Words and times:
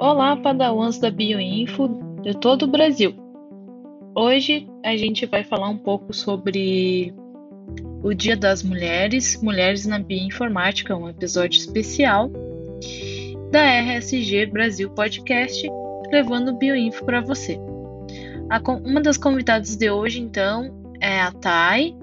Olá, 0.00 0.36
padawans 0.36 0.96
da 1.00 1.10
Bioinfo 1.10 1.88
de 2.22 2.32
todo 2.32 2.62
o 2.62 2.66
Brasil. 2.68 3.12
Hoje 4.14 4.68
a 4.84 4.96
gente 4.96 5.26
vai 5.26 5.42
falar 5.42 5.68
um 5.68 5.76
pouco 5.76 6.14
sobre 6.14 7.12
o 8.00 8.14
Dia 8.14 8.36
das 8.36 8.62
Mulheres, 8.62 9.42
Mulheres 9.42 9.86
na 9.86 9.98
Bioinformática, 9.98 10.96
um 10.96 11.08
episódio 11.08 11.58
especial 11.58 12.30
da 13.50 13.60
RSG 13.60 14.46
Brasil 14.46 14.88
Podcast, 14.90 15.68
levando 16.12 16.56
Bioinfo 16.56 17.04
para 17.04 17.20
você. 17.20 17.58
uma 18.86 19.00
das 19.00 19.18
convidadas 19.18 19.74
de 19.74 19.90
hoje, 19.90 20.20
então, 20.20 20.72
é 21.00 21.20
a 21.20 21.32
Thay, 21.32 21.96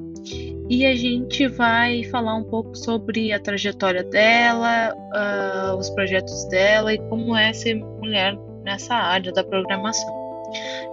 e 0.69 0.85
a 0.85 0.95
gente 0.95 1.47
vai 1.47 2.03
falar 2.05 2.35
um 2.35 2.43
pouco 2.43 2.75
sobre 2.75 3.31
a 3.31 3.39
trajetória 3.39 4.03
dela, 4.03 4.95
uh, 4.95 5.77
os 5.77 5.89
projetos 5.91 6.45
dela 6.45 6.93
e 6.93 6.97
como 7.09 7.35
é 7.35 7.53
ser 7.53 7.75
mulher 7.75 8.37
nessa 8.63 8.95
área 8.95 9.31
da 9.31 9.43
programação. 9.43 10.25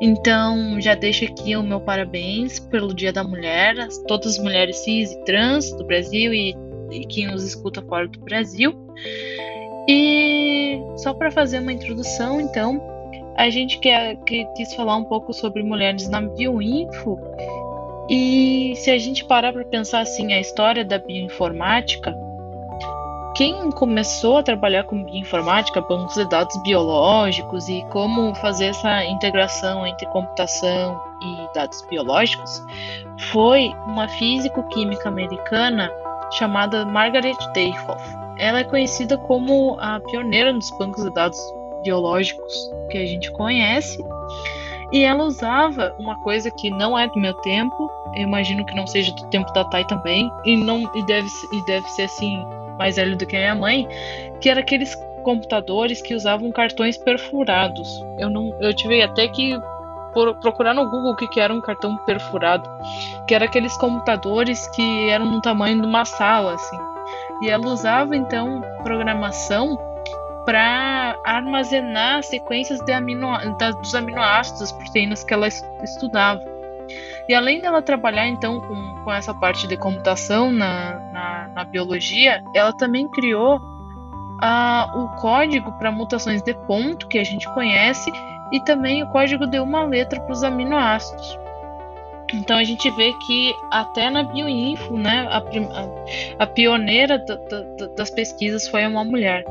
Então, 0.00 0.80
já 0.80 0.94
deixo 0.94 1.24
aqui 1.24 1.56
o 1.56 1.62
meu 1.62 1.80
parabéns 1.80 2.58
pelo 2.58 2.94
Dia 2.94 3.12
da 3.12 3.24
Mulher, 3.24 3.78
a 3.80 3.88
todas 4.06 4.38
as 4.38 4.38
mulheres 4.38 4.76
cis 4.78 5.12
e 5.12 5.24
trans 5.24 5.72
do 5.72 5.84
Brasil 5.84 6.34
e, 6.34 6.54
e 6.90 7.06
quem 7.06 7.28
nos 7.28 7.44
escuta 7.44 7.80
fora 7.82 8.06
do 8.08 8.18
Brasil. 8.20 8.74
E 9.88 10.80
só 10.96 11.14
para 11.14 11.30
fazer 11.30 11.60
uma 11.60 11.72
introdução, 11.72 12.40
então, 12.40 12.80
a 13.36 13.48
gente 13.48 13.78
quer, 13.78 14.16
que 14.24 14.44
quis 14.56 14.74
falar 14.74 14.96
um 14.96 15.04
pouco 15.04 15.32
sobre 15.32 15.62
mulheres 15.62 16.08
na 16.08 16.20
Bioinfo 16.20 17.18
e 18.08 18.74
se 18.76 18.90
a 18.90 18.98
gente 18.98 19.24
parar 19.24 19.52
para 19.52 19.64
pensar 19.64 20.00
assim, 20.00 20.32
a 20.32 20.40
história 20.40 20.84
da 20.84 20.98
bioinformática, 20.98 22.16
quem 23.34 23.70
começou 23.70 24.36
a 24.36 24.42
trabalhar 24.42 24.84
com 24.84 25.02
bioinformática, 25.04 25.80
bancos 25.80 26.14
de 26.14 26.28
dados 26.28 26.54
biológicos 26.62 27.68
e 27.68 27.82
como 27.90 28.34
fazer 28.36 28.66
essa 28.66 29.04
integração 29.06 29.86
entre 29.86 30.06
computação 30.08 31.00
e 31.22 31.54
dados 31.54 31.80
biológicos, 31.88 32.62
foi 33.30 33.68
uma 33.86 34.06
físico-química 34.08 35.08
americana 35.08 35.90
chamada 36.32 36.84
Margaret 36.84 37.36
Dayhoff. 37.54 38.02
Ela 38.38 38.60
é 38.60 38.64
conhecida 38.64 39.16
como 39.16 39.76
a 39.80 40.00
pioneira 40.00 40.52
nos 40.52 40.70
bancos 40.78 41.02
de 41.02 41.10
dados 41.14 41.38
biológicos 41.82 42.70
que 42.90 42.98
a 42.98 43.06
gente 43.06 43.30
conhece 43.32 44.04
e 44.92 45.04
ela 45.04 45.24
usava 45.24 45.94
uma 45.98 46.18
coisa 46.20 46.50
que 46.50 46.70
não 46.70 46.98
é 46.98 47.08
do 47.08 47.18
meu 47.18 47.34
tempo, 47.34 47.90
eu 48.14 48.22
imagino 48.22 48.64
que 48.64 48.74
não 48.74 48.86
seja 48.86 49.12
do 49.12 49.26
tempo 49.28 49.50
da 49.52 49.64
Thay 49.64 49.86
também, 49.86 50.30
e 50.44 50.56
não 50.56 50.82
e 50.94 51.02
deve, 51.06 51.28
e 51.52 51.64
deve 51.64 51.88
ser 51.90 52.02
assim 52.02 52.44
mais 52.78 52.96
velho 52.96 53.16
do 53.16 53.26
que 53.26 53.34
a 53.36 53.38
minha 53.38 53.54
mãe, 53.54 53.88
que 54.40 54.50
era 54.50 54.60
aqueles 54.60 54.94
computadores 55.22 56.02
que 56.02 56.14
usavam 56.14 56.52
cartões 56.52 56.98
perfurados. 56.98 58.04
Eu 58.18 58.28
não, 58.28 58.54
eu 58.60 58.74
tive 58.74 59.02
até 59.02 59.28
que 59.28 59.58
procurar 60.42 60.74
no 60.74 60.90
Google 60.90 61.12
o 61.12 61.16
que, 61.16 61.26
que 61.28 61.40
era 61.40 61.54
um 61.54 61.60
cartão 61.60 61.96
perfurado, 61.98 62.68
que 63.26 63.34
era 63.34 63.46
aqueles 63.46 63.74
computadores 63.78 64.66
que 64.68 65.08
eram 65.08 65.24
no 65.26 65.40
tamanho 65.40 65.80
de 65.80 65.86
uma 65.86 66.04
sala, 66.04 66.54
assim. 66.54 66.78
E 67.40 67.48
ela 67.48 67.66
usava 67.66 68.14
então 68.14 68.60
programação 68.82 69.78
para 70.44 71.16
armazenar 71.24 72.22
sequências 72.22 72.80
de 72.80 72.92
amino, 72.92 73.32
da, 73.58 73.70
dos 73.70 73.94
aminoácidos 73.94 74.72
proteínas 74.72 75.22
que 75.24 75.32
ela 75.32 75.48
estudava. 75.48 76.42
E 77.28 77.34
além 77.34 77.60
dela 77.60 77.80
trabalhar 77.80 78.26
então 78.26 78.60
com, 78.60 79.04
com 79.04 79.12
essa 79.12 79.32
parte 79.32 79.66
de 79.66 79.76
computação 79.76 80.50
na, 80.50 80.98
na, 81.12 81.48
na 81.54 81.64
biologia, 81.64 82.42
ela 82.54 82.72
também 82.72 83.08
criou 83.08 83.56
uh, 83.56 84.98
o 84.98 85.08
código 85.20 85.72
para 85.78 85.90
mutações 85.90 86.42
de 86.42 86.54
ponto 86.66 87.06
que 87.08 87.18
a 87.18 87.24
gente 87.24 87.48
conhece 87.54 88.10
e 88.52 88.60
também 88.60 89.02
o 89.02 89.08
código 89.08 89.46
de 89.46 89.58
uma 89.60 89.84
letra 89.84 90.20
para 90.20 90.32
os 90.32 90.42
aminoácidos. 90.42 91.38
Então 92.34 92.56
a 92.56 92.64
gente 92.64 92.90
vê 92.90 93.12
que 93.26 93.54
até 93.70 94.08
na 94.10 94.22
bioinfo, 94.22 94.96
né, 94.96 95.28
a, 95.30 95.42
a, 96.38 96.46
pioneira 96.46 97.18
da, 97.18 97.36
da, 97.36 97.86
das 97.96 98.10
pesquisas 98.10 98.66
foi 98.66 98.86
uma 98.86 99.04
mulher. 99.04 99.44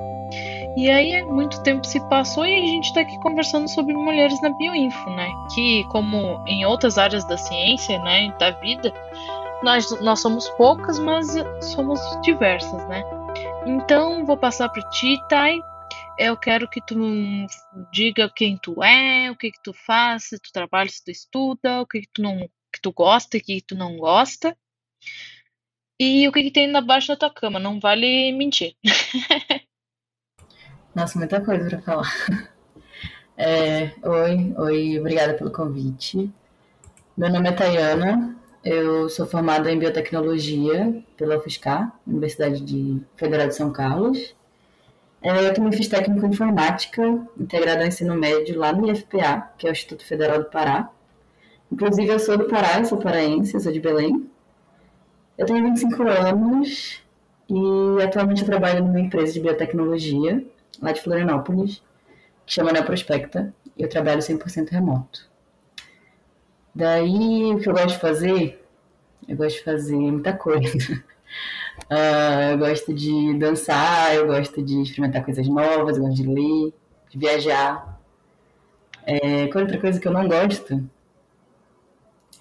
E 0.78 0.90
aí 0.90 1.22
muito 1.24 1.62
tempo 1.64 1.86
se 1.86 2.00
passou 2.08 2.46
e 2.46 2.56
a 2.56 2.66
gente 2.66 2.86
está 2.86 3.02
aqui 3.02 3.20
conversando 3.20 3.68
sobre 3.70 3.94
mulheres 3.94 4.42
na 4.42 4.50
bioinfo, 4.52 5.10
né? 5.10 5.30
Que 5.54 5.84
como 5.90 6.44
em 6.48 6.66
outras 6.66 6.98
áreas 6.98 7.26
da 7.26 7.38
ciência, 7.38 8.00
né, 8.00 8.32
da 8.40 8.52
vida, 8.52 8.94
nós, 9.64 9.92
nós 10.02 10.22
somos 10.22 10.48
poucas, 10.52 10.98
mas 10.98 11.28
somos 11.74 12.00
diversas, 12.22 12.88
né? 12.88 13.04
Então 13.66 14.26
vou 14.26 14.38
passar 14.38 14.70
para 14.70 14.88
ti, 14.90 15.18
Thay. 15.30 15.62
Eu 16.18 16.38
quero 16.38 16.70
que 16.70 16.82
tu 16.82 16.96
diga 17.92 18.32
quem 18.34 18.58
tu 18.58 18.82
é, 18.84 19.30
o 19.30 19.36
que 19.36 19.52
que 19.52 19.62
tu 19.62 19.74
faz, 19.74 20.26
se 20.26 20.40
tu 20.40 20.52
trabalha, 20.54 20.90
se 20.90 21.04
tu 21.04 21.12
estuda, 21.12 21.82
o 21.82 21.86
que 21.86 22.02
que 22.02 22.10
tu 22.14 22.22
não 22.22 22.38
que 22.72 22.82
tu 22.82 22.94
gosta 22.94 23.36
e 23.36 23.40
o 23.40 23.44
que, 23.44 23.56
que 23.56 23.68
tu 23.68 23.76
não 23.76 23.98
gosta. 23.98 24.58
E 26.00 26.28
o 26.28 26.32
que, 26.32 26.44
que 26.44 26.52
tem 26.52 26.72
debaixo 26.72 27.10
da 27.10 27.18
tua 27.18 27.34
cama, 27.34 27.60
não 27.60 27.80
vale 27.80 28.32
mentir. 28.32 28.76
Nossa, 30.94 31.18
muita 31.18 31.40
coisa 31.42 31.70
para 31.70 31.82
falar. 31.82 32.12
É, 33.44 33.94
oi, 34.04 34.54
oi, 34.56 35.00
obrigada 35.00 35.34
pelo 35.34 35.50
convite. 35.50 36.32
Meu 37.18 37.28
nome 37.32 37.50
é 37.50 37.52
Tayana, 37.52 38.36
eu 38.64 39.10
sou 39.10 39.26
formada 39.26 39.72
em 39.72 39.80
biotecnologia 39.80 41.04
pela 41.18 41.38
UFSCar, 41.38 41.92
Universidade 42.06 42.62
de 42.62 43.02
Federal 43.16 43.48
de 43.48 43.56
São 43.56 43.72
Carlos. 43.72 44.36
É, 45.24 45.48
eu 45.48 45.54
também 45.56 45.72
fiz 45.72 45.88
técnico 45.88 46.24
em 46.24 46.30
informática, 46.30 47.02
integrada 47.40 47.82
ao 47.82 47.88
ensino 47.88 48.14
médio 48.14 48.60
lá 48.60 48.72
no 48.72 48.92
IFPA, 48.92 49.50
que 49.58 49.66
é 49.66 49.72
o 49.72 49.74
Instituto 49.74 50.06
Federal 50.06 50.38
do 50.38 50.46
Pará. 50.46 50.92
Inclusive, 51.72 52.10
eu 52.10 52.20
sou 52.20 52.38
do 52.38 52.46
Pará, 52.46 52.84
sou 52.84 53.00
paraense, 53.00 53.60
sou 53.60 53.72
de 53.72 53.80
Belém. 53.80 54.30
Eu 55.36 55.48
tenho 55.48 55.64
25 55.64 56.04
anos 56.04 57.02
e 57.50 58.04
atualmente 58.04 58.42
eu 58.42 58.46
trabalho 58.46 58.84
numa 58.84 59.00
empresa 59.00 59.34
de 59.34 59.40
biotecnologia 59.40 60.46
lá 60.82 60.92
de 60.92 61.02
Florianópolis, 61.02 61.82
que 62.46 62.54
chama 62.54 62.72
Neoprospecta, 62.72 63.54
e 63.78 63.84
eu 63.84 63.90
trabalho 63.90 64.22
100% 64.22 64.70
remoto. 64.70 65.30
Daí, 66.74 67.54
o 67.54 67.60
que 67.60 67.68
eu 67.68 67.74
gosto 67.74 67.90
de 67.90 68.00
fazer? 68.00 68.66
Eu 69.28 69.36
gosto 69.36 69.58
de 69.58 69.64
fazer 69.64 69.96
muita 69.96 70.34
coisa. 70.34 71.04
Uh, 71.90 72.52
eu 72.54 72.58
gosto 72.58 72.94
de 72.94 73.34
dançar, 73.38 74.16
eu 74.16 74.28
gosto 74.28 74.62
de 74.64 74.82
experimentar 74.82 75.24
coisas 75.24 75.48
novas, 75.48 75.98
eu 75.98 76.04
gosto 76.04 76.16
de 76.16 76.28
ler, 76.28 76.74
de 77.10 77.18
viajar. 77.18 78.00
É, 79.06 79.48
qual 79.48 79.64
outra 79.64 79.80
coisa 79.80 80.00
que 80.00 80.08
eu 80.08 80.14
não 80.14 80.28
gosto? 80.28 80.88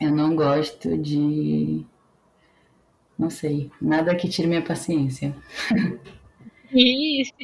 Eu 0.01 0.11
não 0.11 0.35
gosto 0.35 0.97
de. 0.97 1.85
Não 3.19 3.29
sei, 3.29 3.71
nada 3.81 4.15
que 4.15 4.29
tire 4.29 4.49
minha 4.49 4.63
paciência. 4.63 5.35
Isso. 6.73 7.35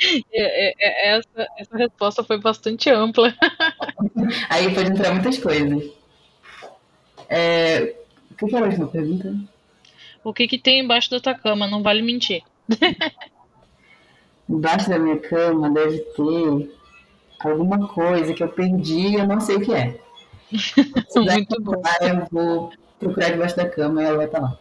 É, 0.32 0.70
é, 0.70 0.74
é, 0.78 1.18
essa, 1.18 1.48
essa 1.58 1.76
resposta 1.76 2.24
foi 2.24 2.40
bastante 2.40 2.88
ampla. 2.88 3.34
Aí 4.48 4.74
pode 4.74 4.90
entrar 4.90 5.12
muitas 5.12 5.38
coisas. 5.38 5.90
É, 7.28 7.94
o 8.30 8.34
que 8.34 8.56
era 8.56 8.64
a 8.64 8.68
última 8.68 8.88
pergunta? 8.88 9.34
O 10.24 10.32
que, 10.32 10.48
que 10.48 10.58
tem 10.58 10.80
embaixo 10.80 11.10
da 11.10 11.20
tua 11.20 11.34
cama? 11.34 11.66
Não 11.66 11.82
vale 11.82 12.00
mentir. 12.02 12.42
embaixo 14.48 14.88
da 14.88 14.98
minha 14.98 15.18
cama 15.18 15.70
deve 15.70 15.98
ter 15.98 16.74
alguma 17.40 17.86
coisa 17.86 18.34
que 18.34 18.42
eu 18.42 18.48
perdi 18.48 19.08
e 19.08 19.14
eu 19.14 19.26
não 19.26 19.40
sei 19.40 19.56
o 19.56 19.60
que 19.60 19.72
é. 19.72 20.00
Muito 21.14 21.62
bom. 21.62 21.82
Eu 22.00 22.26
vou 22.30 22.72
procurar 22.98 23.30
debaixo 23.30 23.56
da 23.56 23.68
cama 23.68 24.02
e 24.02 24.06
ela 24.06 24.16
vai 24.16 24.26
estar 24.26 24.40
lá. 24.40 24.58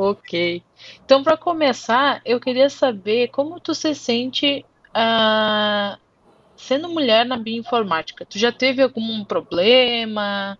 Ok. 0.00 0.62
Então, 1.04 1.22
para 1.22 1.36
começar, 1.36 2.22
eu 2.24 2.40
queria 2.40 2.70
saber 2.70 3.28
como 3.28 3.60
tu 3.60 3.74
se 3.74 3.94
sente 3.94 4.64
uh, 4.96 6.00
sendo 6.56 6.88
mulher 6.88 7.26
na 7.26 7.36
bioinformática. 7.36 8.24
Tu 8.24 8.38
já 8.38 8.50
teve 8.50 8.80
algum 8.82 9.22
problema? 9.26 10.58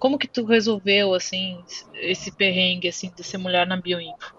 Como 0.00 0.18
que 0.18 0.26
tu 0.26 0.44
resolveu 0.44 1.14
assim 1.14 1.62
esse 1.94 2.32
perrengue 2.32 2.88
assim 2.88 3.12
de 3.16 3.22
ser 3.22 3.38
mulher 3.38 3.68
na 3.68 3.76
bioinfo? 3.76 4.34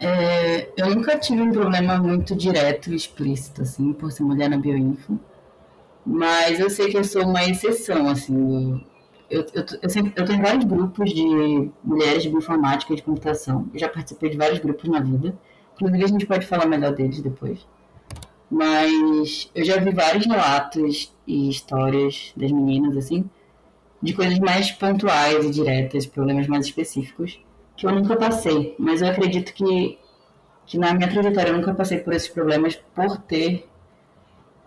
É, 0.00 0.70
eu 0.74 0.94
nunca 0.94 1.18
tive 1.18 1.42
um 1.42 1.52
problema 1.52 1.98
muito 1.98 2.34
direto 2.34 2.94
explícito 2.94 3.60
assim 3.60 3.92
por 3.92 4.10
ser 4.10 4.22
mulher 4.22 4.48
na 4.48 4.56
bioinfo, 4.56 5.20
mas 6.06 6.58
eu 6.58 6.70
sei 6.70 6.88
que 6.88 6.96
eu 6.96 7.04
sou 7.04 7.24
uma 7.24 7.44
exceção 7.44 8.08
assim 8.08 8.80
eu, 9.30 9.44
eu, 9.54 9.64
eu, 9.82 9.90
sempre, 9.90 10.12
eu 10.16 10.24
tenho 10.24 10.42
vários 10.42 10.64
grupos 10.64 11.10
de 11.10 11.70
mulheres 11.84 12.22
de 12.22 12.30
bioinformática 12.30 12.92
e 12.92 12.96
de 12.96 13.02
computação. 13.02 13.68
Eu 13.72 13.78
já 13.78 13.88
participei 13.88 14.30
de 14.30 14.36
vários 14.36 14.58
grupos 14.58 14.88
na 14.88 15.00
vida. 15.00 15.38
Inclusive, 15.74 16.04
a 16.04 16.08
gente 16.08 16.26
pode 16.26 16.46
falar 16.46 16.66
melhor 16.66 16.92
deles 16.94 17.20
depois. 17.20 17.66
Mas 18.50 19.50
eu 19.54 19.64
já 19.64 19.76
vi 19.76 19.90
vários 19.90 20.24
relatos 20.24 21.14
e 21.26 21.50
histórias 21.50 22.32
das 22.34 22.50
meninas, 22.50 22.96
assim, 22.96 23.28
de 24.02 24.14
coisas 24.14 24.38
mais 24.38 24.70
pontuais 24.72 25.44
e 25.44 25.50
diretas, 25.50 26.06
problemas 26.06 26.46
mais 26.46 26.64
específicos, 26.64 27.38
que 27.76 27.86
eu 27.86 27.92
nunca 27.92 28.16
passei. 28.16 28.74
Mas 28.78 29.02
eu 29.02 29.08
acredito 29.08 29.52
que, 29.52 29.98
que 30.64 30.78
na 30.78 30.94
minha 30.94 31.08
trajetória 31.08 31.50
eu 31.50 31.56
nunca 31.56 31.74
passei 31.74 31.98
por 31.98 32.14
esses 32.14 32.28
problemas 32.28 32.76
por 32.94 33.18
ter 33.18 33.67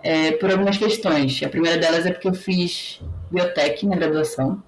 é, 0.03 0.31
por 0.33 0.51
algumas 0.51 0.77
questões. 0.77 1.41
A 1.43 1.49
primeira 1.49 1.77
delas 1.77 2.05
é 2.05 2.11
porque 2.11 2.27
eu 2.27 2.33
fiz 2.33 3.01
biotech 3.29 3.85
na 3.85 3.95
graduação, 3.95 4.61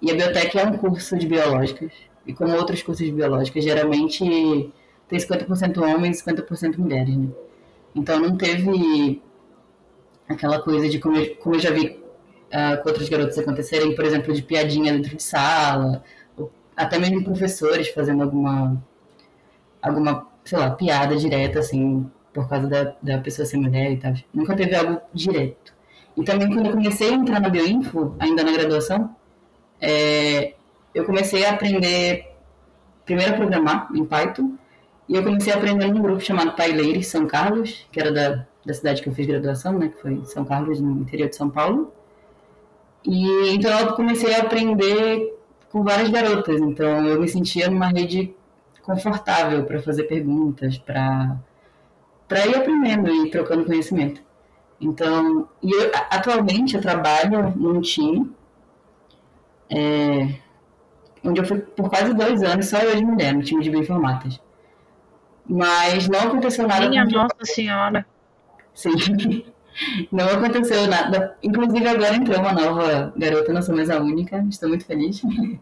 e 0.00 0.10
a 0.10 0.14
biotech 0.14 0.58
é 0.58 0.64
um 0.64 0.76
curso 0.76 1.16
de 1.16 1.26
biológicas, 1.26 1.92
e 2.26 2.32
como 2.32 2.54
outros 2.56 2.82
cursos 2.82 3.04
de 3.04 3.12
biológicas, 3.12 3.64
geralmente 3.64 4.72
tem 5.08 5.18
50% 5.18 5.78
homens 5.78 6.20
e 6.20 6.24
50% 6.24 6.78
mulheres, 6.78 7.16
né? 7.16 7.28
Então 7.94 8.18
não 8.18 8.36
teve 8.36 9.22
aquela 10.28 10.60
coisa 10.60 10.88
de 10.88 10.98
como 10.98 11.16
eu, 11.16 11.36
como 11.36 11.54
eu 11.54 11.60
já 11.60 11.70
vi 11.70 11.86
uh, 11.86 12.82
com 12.82 12.88
outros 12.88 13.08
garotos 13.08 13.38
acontecerem, 13.38 13.94
por 13.94 14.04
exemplo, 14.04 14.32
de 14.34 14.42
piadinha 14.42 14.92
dentro 14.92 15.16
de 15.16 15.22
sala, 15.22 16.02
ou 16.36 16.50
até 16.76 16.98
mesmo 16.98 17.22
professores 17.22 17.88
fazendo 17.88 18.22
alguma, 18.22 18.82
alguma, 19.80 20.26
sei 20.44 20.58
lá, 20.58 20.70
piada 20.70 21.16
direta, 21.16 21.60
assim, 21.60 22.10
por 22.34 22.48
causa 22.48 22.66
da, 22.66 22.94
da 23.00 23.18
pessoa 23.18 23.46
ser 23.46 23.56
mulher 23.56 23.92
e 23.92 23.96
tal. 23.96 24.12
Nunca 24.34 24.54
teve 24.54 24.74
algo 24.74 25.00
direto. 25.14 25.72
E 26.16 26.22
também 26.24 26.52
quando 26.52 26.66
eu 26.66 26.72
comecei 26.72 27.10
a 27.10 27.14
entrar 27.14 27.40
na 27.40 27.48
Bioinfo, 27.48 28.14
ainda 28.18 28.42
na 28.42 28.52
graduação, 28.52 29.14
é, 29.80 30.54
eu 30.94 31.04
comecei 31.04 31.44
a 31.44 31.52
aprender 31.52 32.34
primeiro 33.04 33.32
a 33.32 33.36
programar 33.36 33.88
em 33.94 34.04
Python, 34.04 34.56
e 35.08 35.14
eu 35.14 35.22
comecei 35.22 35.52
a 35.52 35.56
aprender 35.56 35.86
num 35.88 36.00
grupo 36.00 36.20
chamado 36.20 36.52
Paileires 36.52 37.06
São 37.08 37.26
Carlos, 37.26 37.86
que 37.92 38.00
era 38.00 38.10
da, 38.10 38.46
da 38.64 38.74
cidade 38.74 39.02
que 39.02 39.08
eu 39.08 39.14
fiz 39.14 39.26
graduação, 39.26 39.78
né, 39.78 39.88
que 39.88 40.00
foi 40.00 40.24
São 40.24 40.44
Carlos, 40.44 40.80
no 40.80 41.02
interior 41.02 41.28
de 41.28 41.36
São 41.36 41.50
Paulo. 41.50 41.92
E 43.04 43.50
então 43.54 43.78
eu 43.78 43.92
comecei 43.92 44.34
a 44.34 44.40
aprender 44.40 45.34
com 45.70 45.82
várias 45.82 46.08
garotas, 46.08 46.60
então 46.60 47.06
eu 47.06 47.20
me 47.20 47.28
sentia 47.28 47.68
numa 47.68 47.88
rede 47.88 48.34
confortável 48.82 49.64
para 49.64 49.82
fazer 49.82 50.04
perguntas, 50.04 50.78
para 50.78 51.36
para 52.28 52.46
ir 52.46 52.56
aprendendo 52.56 53.10
e 53.10 53.30
trocando 53.30 53.64
conhecimento. 53.64 54.22
Então, 54.80 55.48
e 55.62 55.72
eu, 55.72 55.90
atualmente 56.10 56.74
eu 56.74 56.80
trabalho 56.80 57.52
num 57.56 57.80
time 57.80 58.30
é, 59.70 60.34
onde 61.24 61.40
eu 61.40 61.44
fui 61.44 61.58
por 61.58 61.88
quase 61.88 62.12
dois 62.12 62.42
anos 62.42 62.68
só 62.68 62.78
eu 62.78 62.96
de 62.96 63.04
mulher, 63.04 63.34
no 63.34 63.42
time 63.42 63.62
de 63.62 63.70
bioinformáticas. 63.70 64.40
Mas 65.46 66.08
não 66.08 66.20
aconteceu 66.20 66.66
nada. 66.66 66.88
Minha 66.88 67.04
Nossa 67.04 67.44
Senhora. 67.44 68.06
Sim. 68.74 68.92
Não 70.12 70.28
aconteceu 70.28 70.86
nada. 70.86 71.36
Inclusive, 71.42 71.88
agora 71.88 72.14
entrou 72.14 72.38
uma 72.38 72.52
nova 72.52 73.12
garota, 73.16 73.52
não 73.52 73.60
sou 73.60 73.74
mais 73.74 73.90
a 73.90 73.98
única, 73.98 74.38
estou 74.48 74.68
muito 74.68 74.86
feliz. 74.86 75.20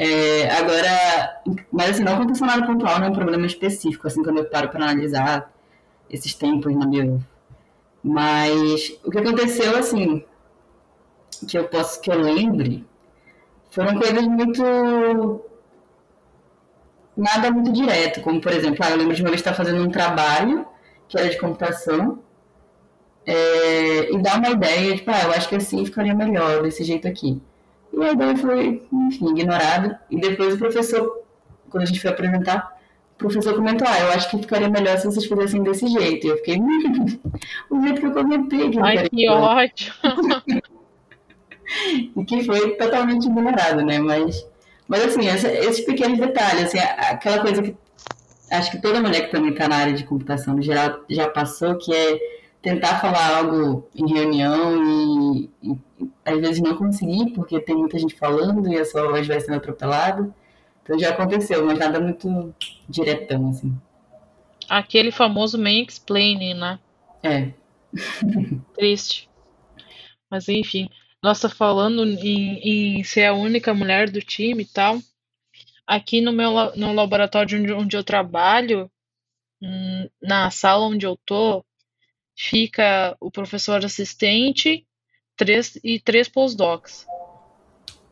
É, 0.00 0.48
agora, 0.52 1.42
mas 1.72 1.90
assim, 1.90 2.04
não 2.04 2.14
aconteceu 2.14 2.46
nada 2.46 2.64
pontual, 2.64 3.00
não 3.00 3.08
é 3.08 3.10
um 3.10 3.14
problema 3.14 3.46
específico, 3.46 4.06
assim, 4.06 4.22
quando 4.22 4.38
eu 4.38 4.44
paro 4.44 4.68
para 4.68 4.84
analisar 4.84 5.52
esses 6.10 6.34
tempos 6.34 6.74
na 6.74 6.86
bio. 6.86 7.24
Mas 8.02 8.98
o 9.04 9.10
que 9.10 9.18
aconteceu, 9.18 9.76
assim, 9.76 10.24
que 11.46 11.58
eu 11.58 11.64
posso 11.64 12.00
que 12.00 12.10
eu 12.10 12.20
lembre, 12.20 12.86
foram 13.70 13.98
coisas 13.98 14.26
muito 14.26 14.62
nada 17.16 17.50
muito 17.50 17.72
direto, 17.72 18.20
como 18.20 18.40
por 18.40 18.52
exemplo, 18.52 18.78
ah, 18.84 18.90
eu 18.90 18.96
lembro 18.96 19.14
de 19.14 19.22
uma 19.22 19.30
vez 19.30 19.40
estar 19.40 19.52
fazendo 19.52 19.82
um 19.82 19.90
trabalho 19.90 20.64
que 21.08 21.18
era 21.18 21.28
de 21.28 21.38
computação 21.38 22.20
é, 23.26 24.12
e 24.12 24.22
dar 24.22 24.38
uma 24.38 24.50
ideia, 24.50 24.96
tipo, 24.96 25.10
ah, 25.10 25.24
eu 25.24 25.32
acho 25.32 25.48
que 25.48 25.56
assim 25.56 25.84
ficaria 25.84 26.14
melhor, 26.14 26.62
desse 26.62 26.84
jeito 26.84 27.08
aqui. 27.08 27.42
E 27.92 28.02
a 28.02 28.12
ideia 28.12 28.36
foi, 28.36 28.86
enfim, 28.92 29.30
ignorada. 29.30 30.00
E 30.10 30.20
depois 30.20 30.54
o 30.54 30.58
professor, 30.58 31.24
quando 31.68 31.82
a 31.82 31.86
gente 31.86 32.00
foi 32.00 32.10
apresentar, 32.10 32.77
professor 33.18 33.54
comentou, 33.54 33.86
ah, 33.86 34.00
eu 34.00 34.08
acho 34.12 34.30
que 34.30 34.38
ficaria 34.38 34.68
melhor 34.68 34.96
se 34.98 35.06
vocês 35.06 35.26
fizessem 35.26 35.62
desse 35.62 35.86
jeito. 35.88 36.26
E 36.26 36.30
eu 36.30 36.36
fiquei, 36.38 36.56
hum, 36.56 37.18
o 37.70 37.82
jeito 37.82 38.00
que 38.00 38.06
eu 38.06 38.12
comentei. 38.12 38.70
Que 38.70 38.80
Ai, 38.80 39.08
que 39.08 39.28
ótimo! 39.28 39.96
e 42.16 42.24
que 42.24 42.44
foi 42.44 42.76
totalmente 42.76 43.26
ignorado, 43.26 43.84
né? 43.84 43.98
Mas 43.98 44.46
mas 44.88 45.04
assim, 45.04 45.28
essa, 45.28 45.52
esses 45.52 45.84
pequenos 45.84 46.18
detalhes, 46.18 46.64
assim, 46.64 46.78
aquela 46.78 47.40
coisa 47.40 47.62
que 47.62 47.76
acho 48.50 48.70
que 48.70 48.80
toda 48.80 49.02
mulher 49.02 49.26
que 49.26 49.30
também 49.30 49.50
está 49.50 49.68
na 49.68 49.76
área 49.76 49.92
de 49.92 50.04
computação 50.04 50.56
no 50.56 50.62
geral 50.62 51.04
já 51.10 51.28
passou, 51.28 51.76
que 51.76 51.94
é 51.94 52.18
tentar 52.62 52.98
falar 52.98 53.36
algo 53.36 53.86
em 53.94 54.10
reunião 54.10 54.82
e, 54.82 55.50
e, 55.62 55.78
às 56.24 56.40
vezes 56.40 56.60
não 56.60 56.74
conseguir, 56.74 57.32
porque 57.32 57.60
tem 57.60 57.76
muita 57.76 57.98
gente 57.98 58.14
falando 58.14 58.66
e 58.72 58.78
a 58.78 58.84
sua 58.84 59.06
voz 59.10 59.26
vai 59.26 59.38
sendo 59.40 59.56
atropelada. 59.56 60.30
Então 60.88 60.98
já 60.98 61.10
aconteceu, 61.10 61.66
mas 61.66 61.78
nada 61.78 62.00
muito 62.00 62.54
diretão, 62.88 63.50
assim. 63.50 63.78
Aquele 64.70 65.12
famoso 65.12 65.58
main 65.58 65.84
explaining, 65.84 66.54
né? 66.54 66.78
É. 67.22 67.52
Triste. 68.74 69.28
Mas 70.30 70.48
enfim. 70.48 70.88
Nossa, 71.22 71.50
falando 71.50 72.06
em, 72.06 72.98
em 72.98 73.04
ser 73.04 73.26
a 73.26 73.34
única 73.34 73.74
mulher 73.74 74.08
do 74.08 74.22
time 74.22 74.62
e 74.62 74.66
tal, 74.66 74.98
aqui 75.86 76.22
no 76.22 76.32
meu 76.32 76.74
no 76.74 76.94
laboratório 76.94 77.60
onde, 77.60 77.72
onde 77.74 77.96
eu 77.96 78.02
trabalho, 78.02 78.90
hum, 79.60 80.08
na 80.22 80.50
sala 80.50 80.86
onde 80.86 81.04
eu 81.04 81.18
tô, 81.26 81.62
fica 82.34 83.14
o 83.20 83.30
professor 83.30 83.84
assistente 83.84 84.86
três, 85.36 85.78
e 85.84 86.00
três 86.00 86.28
postdocs. 86.30 87.06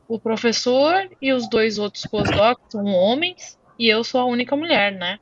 O 0.08 0.18
professor 0.18 1.08
e 1.20 1.32
os 1.32 1.48
dois 1.48 1.78
outros 1.78 2.04
postdocs 2.06 2.64
são 2.70 2.84
homens 2.86 3.58
e 3.78 3.88
eu 3.88 4.04
sou 4.04 4.20
a 4.20 4.24
única 4.26 4.56
mulher, 4.56 4.92
né? 4.92 5.18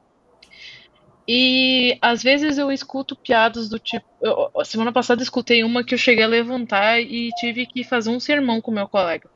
E 1.26 1.96
às 2.02 2.22
vezes 2.22 2.58
eu 2.58 2.70
escuto 2.70 3.16
piadas 3.16 3.68
do 3.68 3.78
tipo. 3.78 4.04
Eu, 4.20 4.50
semana 4.64 4.92
passada 4.92 5.22
escutei 5.22 5.64
uma 5.64 5.82
que 5.82 5.94
eu 5.94 5.98
cheguei 5.98 6.22
a 6.22 6.28
levantar 6.28 7.00
e 7.00 7.30
tive 7.38 7.64
que 7.64 7.82
fazer 7.82 8.10
um 8.10 8.20
sermão 8.20 8.60
com 8.60 8.70
meu 8.70 8.86
colega. 8.86 9.28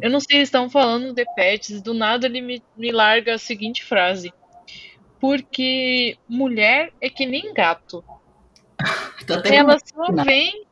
Eu 0.00 0.10
não 0.10 0.20
sei 0.20 0.38
se 0.38 0.42
estão 0.44 0.70
falando 0.70 1.12
de 1.12 1.24
pets, 1.34 1.82
do 1.82 1.92
nada 1.92 2.26
ele 2.26 2.40
me, 2.40 2.62
me 2.76 2.92
larga 2.92 3.34
a 3.34 3.38
seguinte 3.38 3.84
frase. 3.84 4.32
Porque 5.18 6.16
mulher 6.28 6.92
é 7.00 7.10
que 7.10 7.26
nem 7.26 7.52
gato. 7.52 8.04
Ela 9.44 9.76
só 9.78 10.22
vem 10.22 10.64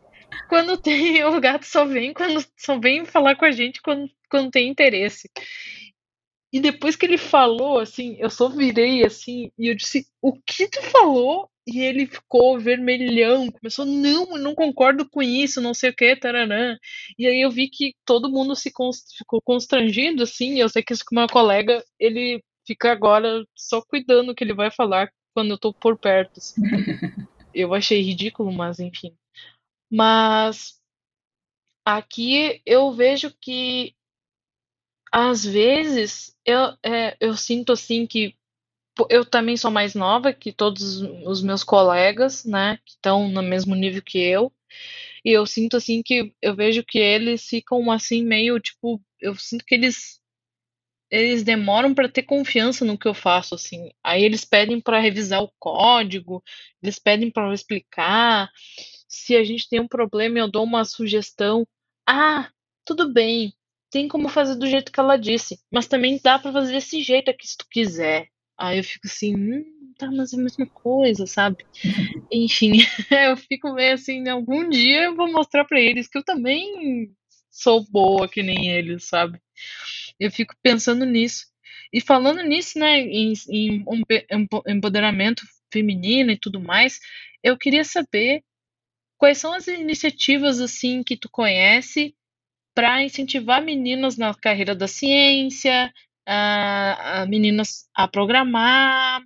quando 0.52 0.76
tem. 0.76 1.22
O 1.24 1.40
gato 1.40 1.64
só 1.64 1.86
vem 1.86 2.12
quando 2.12 2.44
só 2.58 2.78
vem 2.78 3.06
falar 3.06 3.36
com 3.36 3.46
a 3.46 3.50
gente 3.50 3.80
quando, 3.80 4.10
quando 4.28 4.50
tem 4.50 4.68
interesse. 4.68 5.30
E 6.52 6.60
depois 6.60 6.94
que 6.94 7.06
ele 7.06 7.16
falou, 7.16 7.78
assim, 7.78 8.16
eu 8.18 8.28
só 8.28 8.50
virei 8.50 9.02
assim 9.02 9.50
e 9.58 9.68
eu 9.68 9.74
disse: 9.74 10.06
O 10.20 10.34
que 10.34 10.68
tu 10.68 10.82
falou? 10.82 11.48
E 11.66 11.80
ele 11.80 12.06
ficou 12.06 12.58
vermelhão, 12.58 13.50
começou: 13.50 13.86
Não, 13.86 14.36
eu 14.36 14.42
não 14.42 14.54
concordo 14.54 15.08
com 15.08 15.22
isso, 15.22 15.62
não 15.62 15.72
sei 15.72 15.88
o 15.88 15.94
que, 15.94 16.14
taranã. 16.16 16.76
E 17.18 17.26
aí 17.26 17.40
eu 17.40 17.50
vi 17.50 17.70
que 17.70 17.94
todo 18.04 18.30
mundo 18.30 18.54
se 18.54 18.70
const... 18.70 19.16
ficou 19.16 19.40
constrangido, 19.40 20.24
assim. 20.24 20.60
eu 20.60 20.68
sei 20.68 20.82
que 20.82 20.92
isso 20.92 21.04
com 21.06 21.14
meu 21.14 21.28
colega, 21.28 21.82
ele 21.98 22.44
fica 22.66 22.92
agora 22.92 23.46
só 23.56 23.80
cuidando 23.80 24.34
que 24.34 24.44
ele 24.44 24.54
vai 24.54 24.70
falar 24.70 25.10
quando 25.34 25.52
eu 25.52 25.58
tô 25.58 25.72
por 25.72 25.96
perto. 25.96 26.38
Assim. 26.38 26.60
eu 27.54 27.72
achei 27.72 28.02
ridículo, 28.02 28.52
mas 28.52 28.78
enfim. 28.78 29.16
Mas 29.92 30.80
aqui 31.84 32.60
eu 32.66 32.90
vejo 32.92 33.32
que 33.40 33.94
às 35.12 35.44
vezes 35.44 36.34
eu, 36.44 36.74
é, 36.82 37.16
eu 37.20 37.36
sinto 37.36 37.72
assim 37.72 38.06
que 38.06 38.34
eu 39.10 39.24
também 39.24 39.56
sou 39.56 39.70
mais 39.70 39.94
nova 39.94 40.32
que 40.32 40.52
todos 40.52 41.00
os 41.26 41.42
meus 41.42 41.64
colegas, 41.64 42.44
né, 42.44 42.78
que 42.84 42.92
estão 42.92 43.28
no 43.28 43.42
mesmo 43.42 43.74
nível 43.74 44.02
que 44.02 44.18
eu. 44.18 44.52
E 45.24 45.30
eu 45.32 45.46
sinto 45.46 45.76
assim 45.76 46.02
que 46.02 46.34
eu 46.42 46.56
vejo 46.56 46.84
que 46.84 46.98
eles 46.98 47.44
ficam 47.46 47.90
assim 47.90 48.24
meio 48.24 48.60
tipo, 48.60 49.02
eu 49.20 49.34
sinto 49.36 49.64
que 49.64 49.74
eles 49.74 50.20
eles 51.10 51.42
demoram 51.42 51.94
para 51.94 52.08
ter 52.08 52.22
confiança 52.22 52.84
no 52.84 52.98
que 52.98 53.06
eu 53.06 53.14
faço 53.14 53.54
assim. 53.54 53.90
Aí 54.02 54.24
eles 54.24 54.44
pedem 54.44 54.80
para 54.80 54.98
revisar 54.98 55.42
o 55.42 55.52
código, 55.58 56.42
eles 56.82 56.98
pedem 56.98 57.30
para 57.30 57.46
eu 57.48 57.52
explicar. 57.52 58.50
Se 59.14 59.36
a 59.36 59.44
gente 59.44 59.68
tem 59.68 59.78
um 59.78 59.86
problema, 59.86 60.38
eu 60.38 60.50
dou 60.50 60.64
uma 60.64 60.84
sugestão. 60.86 61.66
Ah, 62.08 62.50
tudo 62.84 63.12
bem 63.12 63.52
tem 63.92 64.08
como 64.08 64.30
fazer 64.30 64.56
do 64.56 64.66
jeito 64.66 64.90
que 64.90 64.98
ela 64.98 65.18
disse, 65.18 65.60
mas 65.70 65.86
também 65.86 66.18
dá 66.24 66.38
para 66.38 66.50
fazer 66.50 66.72
desse 66.72 67.02
jeito 67.02 67.30
aqui 67.30 67.46
se 67.46 67.58
tu 67.58 67.66
quiser. 67.70 68.26
Aí 68.58 68.78
eu 68.78 68.84
fico 68.84 69.06
assim, 69.06 69.36
hum, 69.36 69.64
tá, 69.98 70.10
mas 70.10 70.32
é 70.32 70.36
a 70.36 70.40
mesma 70.40 70.66
coisa, 70.66 71.26
sabe? 71.26 71.66
Enfim, 72.32 72.72
eu 73.28 73.36
fico 73.36 73.74
meio 73.74 73.92
assim, 73.92 74.26
algum 74.30 74.66
dia 74.66 75.04
eu 75.04 75.14
vou 75.14 75.30
mostrar 75.30 75.66
para 75.66 75.78
eles 75.78 76.08
que 76.08 76.16
eu 76.16 76.24
também 76.24 77.12
sou 77.50 77.84
boa 77.90 78.26
que 78.26 78.42
nem 78.42 78.70
eles, 78.70 79.04
sabe? 79.04 79.38
Eu 80.18 80.30
fico 80.30 80.54
pensando 80.62 81.04
nisso. 81.04 81.44
E 81.92 82.00
falando 82.00 82.42
nisso, 82.42 82.78
né, 82.78 82.98
em, 83.00 83.34
em 83.50 83.84
empoderamento 84.68 85.42
feminino 85.70 86.30
e 86.30 86.38
tudo 86.38 86.58
mais, 86.58 86.98
eu 87.42 87.58
queria 87.58 87.84
saber 87.84 88.42
quais 89.22 89.38
são 89.38 89.54
as 89.54 89.68
iniciativas 89.68 90.58
assim 90.58 91.00
que 91.04 91.16
tu 91.16 91.28
conhece 91.30 92.12
para 92.74 93.04
incentivar 93.04 93.62
meninas 93.62 94.16
na 94.16 94.34
carreira 94.34 94.74
da 94.74 94.88
ciência, 94.88 95.94
a, 96.26 97.20
a 97.22 97.26
meninas 97.26 97.88
a 97.94 98.08
programar, 98.08 99.22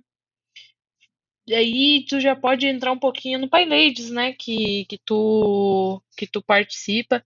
aí 1.51 2.05
tu 2.07 2.19
já 2.19 2.35
pode 2.35 2.67
entrar 2.67 2.91
um 2.91 2.99
pouquinho 2.99 3.39
no 3.39 3.49
PyLadies, 3.49 4.11
né? 4.11 4.33
Que, 4.33 4.85
que, 4.85 4.99
tu, 5.03 5.99
que 6.15 6.27
tu 6.27 6.43
participa. 6.43 7.25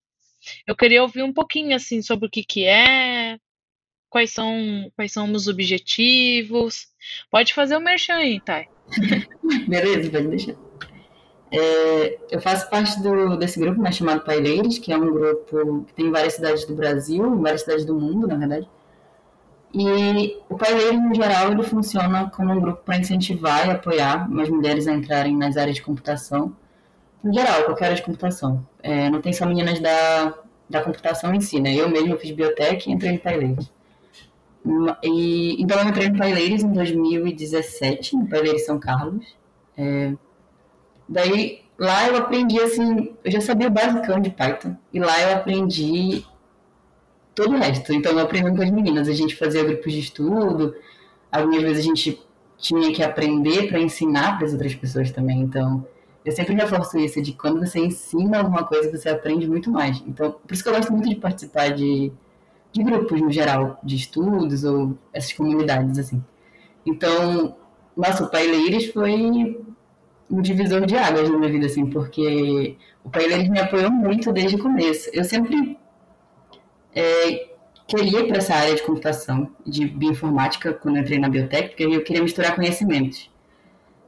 Eu 0.66 0.74
queria 0.74 1.02
ouvir 1.02 1.24
um 1.24 1.34
pouquinho 1.34 1.76
assim 1.76 2.02
sobre 2.02 2.28
o 2.28 2.32
que, 2.32 2.42
que 2.42 2.64
é, 2.64 3.38
quais 4.10 4.32
são, 4.32 4.90
quais 4.96 5.12
são 5.12 5.30
os 5.34 5.50
objetivos. 5.50 6.88
Pode 7.30 7.54
fazer 7.54 7.76
o 7.76 7.82
merchan 7.82 8.16
aí, 8.16 8.40
Thay. 8.40 8.70
Beleza, 9.68 10.10
pode 10.10 10.28
deixar. 10.30 10.71
É, 11.52 12.18
eu 12.32 12.40
faço 12.40 12.70
parte 12.70 13.02
do, 13.02 13.36
desse 13.36 13.60
grupo 13.60 13.82
né, 13.82 13.92
chamado 13.92 14.22
Paileiros, 14.22 14.78
que 14.78 14.94
é 14.94 14.98
um 14.98 15.12
grupo 15.12 15.84
que 15.86 15.94
tem 15.94 16.06
em 16.06 16.12
várias 16.12 16.36
cidades 16.36 16.66
do 16.66 16.74
Brasil, 16.74 17.26
em 17.26 17.42
várias 17.42 17.62
cidades 17.62 17.84
do 17.84 17.94
mundo, 17.94 18.26
na 18.26 18.38
verdade. 18.38 18.70
E 19.74 20.38
o 20.50 20.56
Paileiros, 20.58 21.02
no 21.02 21.14
geral, 21.14 21.52
ele 21.52 21.64
funciona 21.64 22.30
como 22.30 22.54
um 22.54 22.60
grupo 22.60 22.82
para 22.84 22.98
incentivar 22.98 23.68
e 23.68 23.72
apoiar 23.72 24.30
as 24.40 24.50
mulheres 24.50 24.88
a 24.88 24.94
entrarem 24.94 25.36
nas 25.36 25.58
áreas 25.58 25.76
de 25.76 25.82
computação. 25.82 26.56
No 27.24 27.34
geral, 27.34 27.64
qualquer 27.64 27.86
área 27.86 27.96
de 27.98 28.04
computação. 28.04 28.66
É, 28.82 29.10
não 29.10 29.22
tem 29.22 29.34
só 29.34 29.46
meninas 29.46 29.80
da, 29.80 30.34
da 30.70 30.82
computação 30.82 31.34
em 31.34 31.42
si, 31.42 31.60
né? 31.60 31.76
Eu 31.76 31.90
mesmo 31.90 32.18
fiz 32.18 32.32
biotech 32.32 32.90
e 32.90 32.94
entrei 32.94 33.14
no 33.14 33.20
Paileiros. 33.20 33.72
E, 35.04 35.62
então 35.62 35.80
eu 35.80 35.88
entrei 35.88 36.10
no 36.10 36.18
Paileiros 36.18 36.64
em 36.64 36.72
2017, 36.72 38.16
no 38.16 38.28
Paileiros 38.28 38.66
São 38.66 38.80
Carlos. 38.80 39.26
É, 39.78 40.14
Daí 41.12 41.60
lá 41.78 42.08
eu 42.08 42.16
aprendi 42.16 42.58
assim, 42.62 43.14
eu 43.22 43.32
já 43.32 43.42
sabia 43.42 43.68
o 43.68 43.72
basicão 43.72 44.22
de 44.22 44.30
Python. 44.30 44.78
E 44.94 45.00
lá 45.00 45.22
eu 45.22 45.36
aprendi 45.36 46.26
todo 47.36 47.54
o 47.54 47.58
resto. 47.58 47.92
Então 47.92 48.14
eu 48.14 48.20
aprendi 48.20 48.56
com 48.56 48.64
as 48.64 48.72
meninas, 48.72 49.10
a 49.10 49.14
gente 49.14 49.36
fazia 49.36 49.62
grupos 49.62 49.92
de 49.92 50.00
estudo, 50.00 50.74
algumas 51.30 51.62
vezes 51.62 51.80
a 51.80 51.88
gente 51.88 52.22
tinha 52.58 52.94
que 52.94 53.04
aprender 53.04 53.68
para 53.68 53.80
ensinar 53.80 54.38
para 54.38 54.48
as 54.48 54.54
outras 54.54 54.74
pessoas 54.74 55.12
também. 55.12 55.42
Então 55.42 55.86
eu 56.24 56.32
sempre 56.32 56.54
reforço 56.54 56.98
isso 56.98 57.22
de 57.22 57.34
quando 57.34 57.60
você 57.60 57.80
ensina 57.80 58.38
alguma 58.38 58.64
coisa, 58.64 58.90
você 58.90 59.10
aprende 59.10 59.46
muito 59.46 59.70
mais. 59.70 60.02
Então, 60.08 60.32
por 60.32 60.54
isso 60.54 60.64
que 60.64 60.70
eu 60.70 60.74
gosto 60.74 60.94
muito 60.94 61.10
de 61.10 61.16
participar 61.16 61.74
de, 61.74 62.10
de 62.72 62.84
grupos 62.84 63.20
no 63.20 63.30
geral, 63.30 63.78
de 63.84 63.98
estudos 63.98 64.64
ou 64.64 64.98
essas 65.12 65.34
comunidades 65.34 66.00
assim. 66.00 66.24
Então, 66.86 67.58
nossa, 67.98 68.24
o 68.24 68.30
Paileiros 68.30 68.86
foi 68.88 69.60
um 70.32 70.42
divisor 70.42 70.86
de 70.86 70.96
águas 70.96 71.30
na 71.30 71.38
minha 71.38 71.52
vida, 71.52 71.66
assim, 71.66 71.86
porque 71.86 72.78
o 73.04 73.10
Paile 73.10 73.50
me 73.50 73.60
apoiou 73.60 73.92
muito 73.92 74.32
desde 74.32 74.56
o 74.56 74.60
começo. 74.60 75.10
Eu 75.14 75.24
sempre 75.24 75.78
é, 76.96 77.50
queria 77.88 78.22
ir 78.22 78.28
para 78.28 78.38
essa 78.38 78.56
área 78.56 78.76
de 78.76 78.84
computação, 78.84 79.50
de 79.66 79.86
bioinformática, 79.86 80.74
quando 80.74 80.98
entrei 80.98 81.20
na 81.20 81.30
biotech, 81.30 81.70
porque 81.70 81.84
eu 81.84 82.04
queria 82.04 82.24
misturar 82.24 82.56
conhecimentos. 82.56 83.30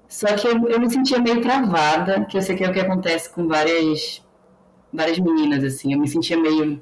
Só 0.07 0.27
que 0.35 0.47
eu, 0.47 0.69
eu 0.69 0.79
me 0.79 0.89
sentia 0.89 1.19
meio 1.19 1.41
travada, 1.41 2.25
que 2.25 2.37
eu 2.37 2.41
sei 2.41 2.55
que 2.55 2.63
é 2.63 2.69
o 2.69 2.73
que 2.73 2.79
acontece 2.79 3.29
com 3.29 3.47
várias, 3.47 4.25
várias 4.91 5.19
meninas, 5.19 5.63
assim. 5.63 5.93
Eu 5.93 5.99
me 5.99 6.07
sentia 6.07 6.37
meio 6.37 6.81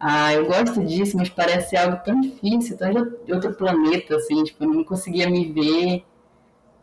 ah, 0.00 0.32
eu 0.32 0.46
gosto 0.46 0.82
disso, 0.84 1.16
mas 1.16 1.28
parece 1.28 1.76
algo 1.76 1.96
tão 2.04 2.20
difícil, 2.20 2.76
tão 2.76 2.92
de 2.92 3.32
outro 3.32 3.52
planeta, 3.54 4.14
assim, 4.14 4.44
tipo, 4.44 4.62
eu 4.62 4.72
não 4.72 4.84
conseguia 4.84 5.28
me 5.28 5.52
ver 5.52 6.04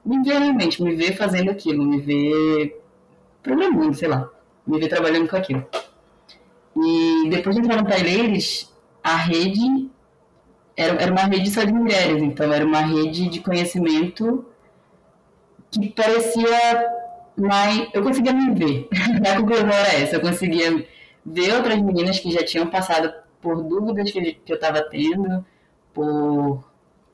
me 0.05 0.23
ver 0.23 0.39
realmente, 0.39 0.81
me 0.83 0.95
ver 0.95 1.15
fazendo 1.15 1.49
aquilo, 1.49 1.83
me 1.83 1.99
ver 1.99 2.81
programando, 3.41 3.93
sei 3.93 4.07
lá, 4.07 4.29
me 4.65 4.79
ver 4.79 4.87
trabalhando 4.87 5.27
com 5.27 5.35
aquilo. 5.35 5.65
E 6.77 7.29
depois 7.29 7.55
de 7.55 7.61
entrar 7.61 7.81
no 7.81 7.87
Taileiros, 7.87 8.71
a 9.03 9.15
rede 9.15 9.89
era, 10.75 10.93
era 11.01 11.11
uma 11.11 11.23
rede 11.23 11.49
só 11.49 11.63
de 11.63 11.73
mulheres, 11.73 12.21
então 12.21 12.51
era 12.51 12.65
uma 12.65 12.81
rede 12.81 13.29
de 13.29 13.39
conhecimento 13.39 14.45
que 15.71 15.89
parecia 15.89 16.89
mais. 17.37 17.87
Eu 17.93 18.03
conseguia 18.03 18.33
me 18.33 18.53
ver. 18.53 18.87
A 19.27 19.37
conclusão 19.37 19.69
era 19.69 19.93
essa, 19.93 20.17
eu 20.17 20.21
conseguia 20.21 20.85
ver 21.25 21.53
outras 21.55 21.81
meninas 21.81 22.19
que 22.19 22.31
já 22.31 22.43
tinham 22.43 22.67
passado 22.67 23.13
por 23.41 23.63
dúvidas 23.63 24.11
que, 24.11 24.33
que 24.33 24.51
eu 24.51 24.55
estava 24.55 24.81
tendo, 24.81 25.45
por 25.93 26.63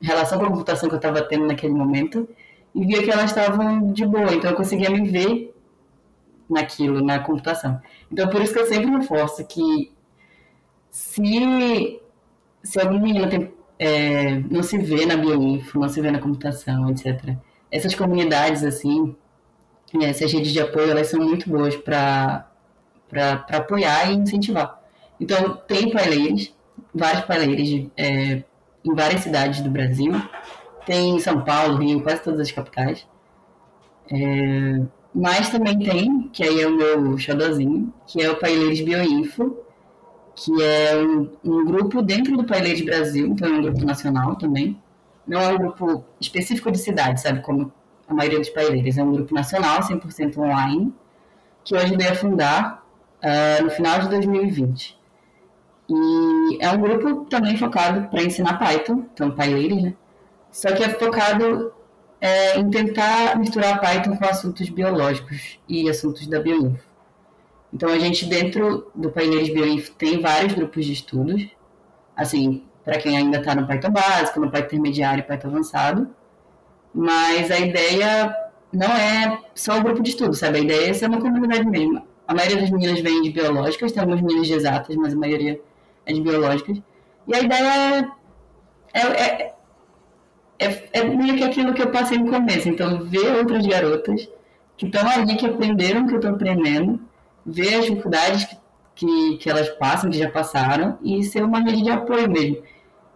relação 0.00 0.38
com 0.38 0.46
a 0.46 0.48
computação 0.48 0.88
que 0.88 0.94
eu 0.94 0.98
estava 0.98 1.22
tendo 1.22 1.46
naquele 1.46 1.72
momento, 1.72 2.28
e 2.74 2.86
via 2.86 3.02
que 3.02 3.10
elas 3.10 3.30
estavam 3.30 3.92
de 3.92 4.06
boa, 4.06 4.34
então 4.34 4.50
eu 4.50 4.56
conseguia 4.56 4.90
me 4.90 5.08
ver 5.08 5.54
naquilo, 6.48 7.04
na 7.04 7.18
computação. 7.18 7.80
Então, 8.10 8.28
por 8.28 8.40
isso 8.42 8.52
que 8.52 8.60
eu 8.60 8.66
sempre 8.66 8.90
reforço 8.90 9.44
que 9.46 9.92
se, 10.90 12.00
se 12.62 12.80
algum 12.80 13.00
menino 13.00 13.28
tem, 13.28 13.52
é, 13.78 14.38
não 14.50 14.62
se 14.62 14.78
vê 14.78 15.06
na 15.06 15.16
bioinfo, 15.16 15.78
não 15.78 15.88
se 15.88 16.00
vê 16.00 16.10
na 16.10 16.18
computação, 16.18 16.90
etc., 16.90 17.36
essas 17.70 17.94
comunidades, 17.94 18.62
assim, 18.62 19.16
é, 20.00 20.10
essas 20.10 20.30
redes 20.32 20.52
de 20.52 20.60
apoio, 20.60 20.90
elas 20.90 21.08
são 21.08 21.20
muito 21.20 21.48
boas 21.48 21.74
para 21.74 22.46
apoiar 23.48 24.10
e 24.10 24.14
incentivar. 24.16 24.80
Então, 25.18 25.56
tem 25.66 25.90
paileiros, 25.90 26.54
vários 26.94 27.24
paileiros 27.24 27.90
é, 27.96 28.42
em 28.84 28.94
várias 28.94 29.22
cidades 29.22 29.60
do 29.60 29.70
Brasil, 29.70 30.12
tem 30.84 31.18
São 31.20 31.42
Paulo, 31.42 31.76
Rio, 31.76 32.02
quase 32.02 32.22
todas 32.22 32.40
as 32.40 32.52
capitais. 32.52 33.06
É, 34.10 34.82
mas 35.14 35.50
também 35.50 35.78
tem, 35.78 36.28
que 36.32 36.42
aí 36.42 36.60
é 36.60 36.66
o 36.66 36.76
meu 36.76 37.18
xodózinho, 37.18 37.92
que 38.06 38.20
é 38.20 38.30
o 38.30 38.36
Paileiros 38.36 38.80
Bioinfo, 38.80 39.56
que 40.34 40.62
é 40.62 40.96
um, 40.96 41.30
um, 41.44 41.64
grupo 41.64 42.00
dentro 42.00 42.36
do 42.36 42.44
Paileiros 42.44 42.80
Brasil, 42.80 43.26
então 43.26 43.48
é 43.48 43.58
um 43.58 43.62
grupo 43.62 43.84
nacional 43.84 44.36
também. 44.36 44.80
Não 45.26 45.40
é 45.40 45.48
um 45.48 45.58
grupo 45.58 46.04
específico 46.20 46.70
de 46.70 46.78
cidade, 46.78 47.20
sabe, 47.20 47.42
como 47.42 47.72
a 48.08 48.14
maioria 48.14 48.38
dos 48.38 48.48
paileiros. 48.48 48.98
É 48.98 49.02
um 49.02 49.12
grupo 49.12 49.34
nacional, 49.34 49.80
100% 49.80 50.36
online, 50.38 50.92
que 51.64 51.74
eu 51.74 51.78
ajudei 51.78 52.08
a 52.08 52.14
fundar 52.14 52.84
uh, 53.22 53.62
no 53.62 53.70
final 53.70 54.00
de 54.00 54.08
2020. 54.08 54.98
E 55.88 56.58
é 56.60 56.70
um 56.70 56.80
grupo 56.80 57.26
também 57.26 57.56
focado 57.56 58.08
para 58.08 58.22
ensinar 58.22 58.58
Python, 58.58 59.04
então 59.12 59.30
paileiros, 59.30 59.82
né? 59.82 59.94
Só 60.52 60.70
que 60.72 60.84
é 60.84 60.90
focado 60.90 61.72
é, 62.20 62.58
em 62.58 62.70
tentar 62.70 63.36
misturar 63.38 63.80
Python 63.80 64.16
com 64.16 64.24
assuntos 64.26 64.68
biológicos 64.68 65.58
e 65.66 65.88
assuntos 65.88 66.26
da 66.26 66.38
bioinfo. 66.38 66.84
Então 67.72 67.88
a 67.88 67.98
gente 67.98 68.26
dentro 68.26 68.90
do 68.94 69.10
painel 69.10 69.42
de 69.42 69.50
bioinfo 69.50 69.92
tem 69.94 70.20
vários 70.20 70.52
grupos 70.52 70.84
de 70.84 70.92
estudos, 70.92 71.48
assim, 72.14 72.64
para 72.84 72.98
quem 72.98 73.16
ainda 73.16 73.38
está 73.38 73.54
no 73.54 73.66
Python 73.66 73.90
básico, 73.90 74.38
no 74.38 74.50
Python 74.50 74.66
intermediário 74.66 75.20
e 75.20 75.26
Python 75.26 75.48
avançado. 75.48 76.08
Mas 76.94 77.50
a 77.50 77.58
ideia 77.58 78.36
não 78.70 78.88
é 78.88 79.40
só 79.54 79.78
o 79.78 79.82
grupo 79.82 80.02
de 80.02 80.10
estudo, 80.10 80.34
sabe? 80.34 80.58
A 80.58 80.60
ideia 80.60 80.90
é 80.90 80.92
ser 80.92 81.06
uma 81.06 81.20
comunidade 81.20 81.64
mesmo. 81.66 82.06
A 82.28 82.34
maioria 82.34 82.58
das 82.60 82.70
meninas 82.70 83.00
vem 83.00 83.22
de 83.22 83.30
biológicas, 83.30 83.90
tem 83.90 84.00
algumas 84.00 84.20
meninas 84.20 84.46
de 84.46 84.52
exatas, 84.52 84.94
mas 84.96 85.14
a 85.14 85.16
maioria 85.16 85.58
é 86.04 86.12
de 86.12 86.20
biológicas. 86.20 86.78
E 87.26 87.34
a 87.34 87.40
ideia 87.40 88.12
é, 88.92 89.00
é, 89.00 89.22
é 89.22 89.54
é, 90.64 90.88
é 90.92 91.04
meio 91.04 91.36
que 91.36 91.44
aquilo 91.44 91.74
que 91.74 91.82
eu 91.82 91.90
passei 91.90 92.18
no 92.18 92.30
começo. 92.30 92.68
Então, 92.68 93.00
ver 93.04 93.36
outras 93.36 93.66
garotas 93.66 94.28
que 94.76 94.86
estão 94.86 95.06
ali, 95.08 95.36
que 95.36 95.46
aprenderam 95.46 96.02
o 96.02 96.06
que 96.06 96.14
eu 96.14 96.18
estou 96.18 96.32
aprendendo, 96.32 97.00
ver 97.44 97.74
as 97.74 97.84
dificuldades 97.86 98.44
que, 98.44 98.56
que, 98.94 99.36
que, 99.38 99.50
elas 99.50 99.68
passam, 99.70 100.10
que 100.10 100.18
já 100.18 100.30
passaram, 100.30 100.98
e 101.02 101.22
ser 101.22 101.42
uma 101.44 101.60
rede 101.60 101.82
de 101.82 101.90
apoio 101.90 102.30
mesmo. 102.30 102.62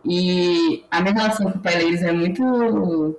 E 0.05 0.85
a 0.91 1.01
minha 1.01 1.15
relação 1.15 1.51
com 1.51 1.59
o 1.59 1.63
Pai 1.63 1.75
é 1.75 2.13
muito. 2.13 3.19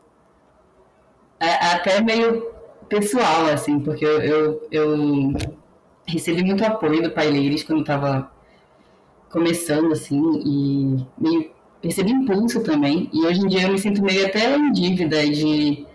É, 1.39 1.65
até 1.74 2.01
meio 2.01 2.48
pessoal, 2.88 3.48
assim, 3.48 3.79
porque 3.79 4.05
eu, 4.05 4.22
eu, 4.22 4.67
eu 4.72 5.34
recebi 6.05 6.43
muito 6.43 6.63
apoio 6.63 7.03
do 7.03 7.12
Pai 7.12 7.29
Leiros 7.29 7.63
quando 7.63 7.81
estava 7.81 8.31
começando, 9.29 9.91
assim, 9.91 10.22
e 10.46 11.05
meio 11.17 11.51
percebi 11.81 12.12
impulso 12.12 12.63
também. 12.63 13.10
E 13.13 13.25
hoje 13.25 13.41
em 13.41 13.48
dia 13.48 13.63
eu 13.63 13.72
me 13.72 13.79
sinto 13.79 14.01
meio 14.03 14.25
até 14.25 14.55
em 14.55 14.72
dívida 14.72 15.27
de, 15.27 15.86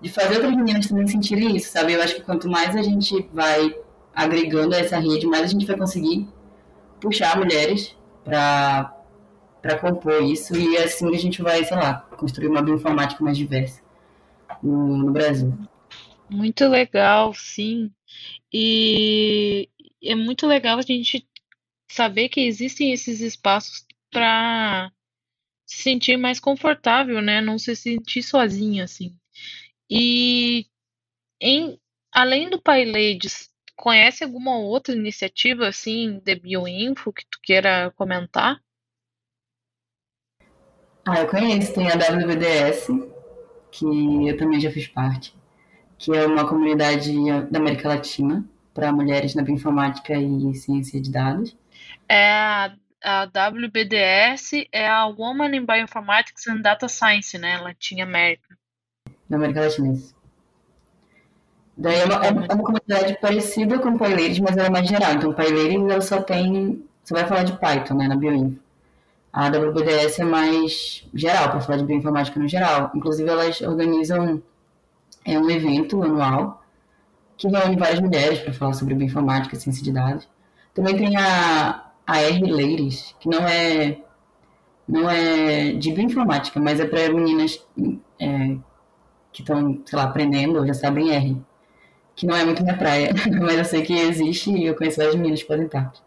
de 0.00 0.08
fazer 0.08 0.36
outras 0.36 0.56
meninas 0.56 0.86
também 0.86 1.06
sentirem 1.06 1.56
isso, 1.56 1.70
sabe? 1.70 1.92
Eu 1.92 2.02
acho 2.02 2.16
que 2.16 2.22
quanto 2.22 2.48
mais 2.48 2.74
a 2.76 2.82
gente 2.82 3.28
vai 3.32 3.74
agregando 4.14 4.74
essa 4.74 4.98
rede, 4.98 5.26
mais 5.26 5.44
a 5.44 5.46
gente 5.46 5.66
vai 5.66 5.76
conseguir 5.76 6.28
puxar 7.00 7.36
mulheres 7.36 7.96
para 8.24 8.94
para 9.60 9.76
compor 9.76 10.22
isso 10.22 10.56
e 10.56 10.76
assim 10.78 11.12
a 11.12 11.18
gente 11.18 11.42
vai, 11.42 11.64
sei 11.64 11.76
lá, 11.76 11.94
construir 12.16 12.46
uma 12.46 12.62
bioinformática 12.62 13.22
mais 13.24 13.36
diversa 13.36 13.82
no, 14.62 14.96
no 14.96 15.10
Brasil. 15.10 15.52
Muito 16.30 16.68
legal, 16.68 17.34
sim. 17.34 17.90
E 18.52 19.68
é 20.02 20.14
muito 20.14 20.46
legal 20.46 20.78
a 20.78 20.82
gente 20.82 21.26
saber 21.90 22.28
que 22.28 22.40
existem 22.40 22.92
esses 22.92 23.20
espaços 23.20 23.84
para 24.10 24.92
se 25.68 25.82
sentir 25.82 26.16
mais 26.16 26.40
confortável, 26.40 27.20
né? 27.20 27.42
Não 27.42 27.58
se 27.58 27.76
sentir 27.76 28.22
sozinha, 28.22 28.84
assim. 28.84 29.14
E 29.88 30.66
em, 31.40 31.78
além 32.10 32.48
do 32.50 32.60
PyLadies, 32.60 33.50
conhece 33.76 34.24
alguma 34.24 34.58
outra 34.58 34.94
iniciativa, 34.94 35.68
assim, 35.68 36.20
de 36.24 36.34
Bioinfo 36.34 37.12
que 37.12 37.24
tu 37.30 37.38
queira 37.42 37.92
comentar? 37.96 38.60
Ah, 41.06 41.20
eu 41.20 41.28
conheço. 41.28 41.74
Tem 41.74 41.88
a 41.90 41.94
WBDS, 41.94 42.88
que 43.70 44.28
eu 44.28 44.36
também 44.36 44.60
já 44.60 44.70
fiz 44.70 44.88
parte. 44.88 45.34
que 45.98 46.14
é 46.14 46.26
uma 46.26 46.48
comunidade 46.48 47.12
da 47.50 47.58
América 47.58 47.88
Latina 47.88 48.44
para 48.72 48.92
mulheres 48.92 49.34
na 49.34 49.42
bioinformática 49.42 50.14
e 50.14 50.54
ciência 50.54 51.00
de 51.00 51.10
dados. 51.10 51.56
É 52.08 52.30
a, 52.30 52.76
a 53.02 53.24
WBDS 53.24 54.66
é 54.72 54.88
a 54.88 55.06
Woman 55.06 55.54
in 55.54 55.64
Bioinformatics 55.64 56.46
and 56.48 56.62
Data 56.62 56.88
Science, 56.88 57.36
né? 57.38 57.58
Latin 57.58 58.00
América. 58.00 58.56
Na 59.28 59.36
América 59.36 59.60
Latina, 59.60 59.92
isso. 59.92 60.16
Daí 61.76 62.00
é 62.00 62.04
uma, 62.04 62.26
é 62.26 62.30
uma 62.30 62.64
comunidade 62.64 63.18
parecida 63.20 63.78
com 63.78 63.90
o 63.90 63.98
PyLadies, 63.98 64.40
mas 64.40 64.56
ela 64.56 64.66
é 64.66 64.70
mais 64.70 64.88
geral. 64.88 65.12
Então, 65.12 65.32
PyLadies 65.32 65.90
ela 65.90 66.00
só 66.00 66.22
tem. 66.22 66.84
Você 67.04 67.14
vai 67.14 67.26
falar 67.26 67.44
de 67.44 67.56
Python, 67.56 67.94
né, 67.94 68.08
na 68.08 68.16
Bioinfo. 68.16 68.60
A 69.32 69.48
WBDS 69.48 70.20
é 70.20 70.24
mais 70.24 71.06
geral, 71.14 71.50
para 71.50 71.60
falar 71.60 71.78
de 71.78 71.84
bioinformática 71.84 72.40
no 72.40 72.48
geral. 72.48 72.90
Inclusive, 72.94 73.28
elas 73.28 73.60
organizam 73.60 74.42
é 75.24 75.38
um 75.38 75.50
evento 75.50 76.02
anual 76.02 76.64
que 77.36 77.46
reúne 77.46 77.76
várias 77.76 78.00
mulheres 78.00 78.40
para 78.40 78.52
falar 78.52 78.72
sobre 78.72 78.94
bioinformática 78.94 79.54
e 79.54 79.60
ciência 79.60 79.84
de 79.84 79.92
dados. 79.92 80.26
Também 80.74 80.96
tem 80.96 81.16
a, 81.16 81.87
a 82.08 82.22
R 82.22 82.50
Ladies, 82.50 83.14
que 83.20 83.28
não 83.28 83.46
é, 83.46 83.98
não 84.88 85.10
é 85.10 85.72
de 85.72 85.92
bioinformática, 85.92 86.58
mas 86.58 86.80
é 86.80 86.86
para 86.86 87.12
meninas 87.12 87.62
é, 88.18 88.56
que 89.30 89.42
estão, 89.42 89.82
sei 89.84 89.98
lá, 89.98 90.04
aprendendo 90.04 90.58
ou 90.58 90.66
já 90.66 90.72
sabem 90.72 91.10
R. 91.10 91.36
Que 92.16 92.26
não 92.26 92.34
é 92.34 92.46
muito 92.46 92.62
minha 92.62 92.78
praia, 92.78 93.10
mas 93.42 93.58
eu 93.58 93.64
sei 93.66 93.82
que 93.82 93.92
existe 93.92 94.50
e 94.50 94.64
eu 94.64 94.74
conheço 94.74 94.96
várias 94.96 95.16
meninas 95.16 95.42
que 95.42 95.48
fazem 95.48 95.68
parte. 95.68 96.00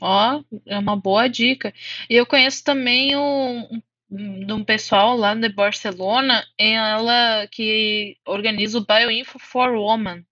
Ó, 0.00 0.42
é 0.66 0.76
uma 0.76 0.96
boa 0.96 1.28
dica. 1.28 1.72
E 2.10 2.16
eu 2.16 2.26
conheço 2.26 2.64
também 2.64 3.16
um, 3.16 3.80
de 4.10 4.52
um 4.52 4.64
pessoal 4.64 5.16
lá 5.16 5.36
de 5.36 5.48
Barcelona, 5.50 6.44
ela 6.58 7.46
que 7.46 8.16
organiza 8.26 8.76
o 8.78 8.84
Bioinfo 8.84 9.38
for 9.38 9.70
Women. 9.70 10.26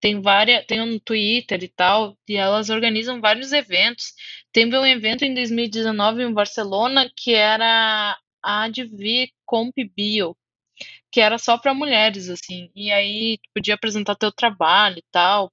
Tem 0.00 0.20
várias, 0.20 0.64
tem 0.66 0.80
um 0.80 0.98
Twitter 0.98 1.62
e 1.64 1.68
tal, 1.68 2.16
e 2.28 2.36
elas 2.36 2.70
organizam 2.70 3.20
vários 3.20 3.52
eventos. 3.52 4.12
Teve 4.52 4.76
um 4.78 4.86
evento 4.86 5.24
em 5.24 5.34
2019 5.34 6.22
em 6.22 6.32
Barcelona 6.32 7.10
que 7.16 7.34
era 7.34 8.16
a 8.42 8.62
Advi 8.64 9.32
Comp 9.44 9.74
Bio, 9.96 10.36
que 11.12 11.20
era 11.20 11.38
só 11.38 11.58
para 11.58 11.74
mulheres, 11.74 12.28
assim. 12.30 12.70
E 12.76 12.90
aí 12.92 13.38
podia 13.54 13.74
apresentar 13.74 14.16
teu 14.16 14.32
trabalho 14.32 14.98
e 14.98 15.04
tal. 15.12 15.52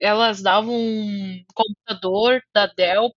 Elas 0.00 0.42
davam 0.42 0.74
um 0.74 1.44
computador 1.54 2.42
da 2.54 2.66
Dell 2.66 3.12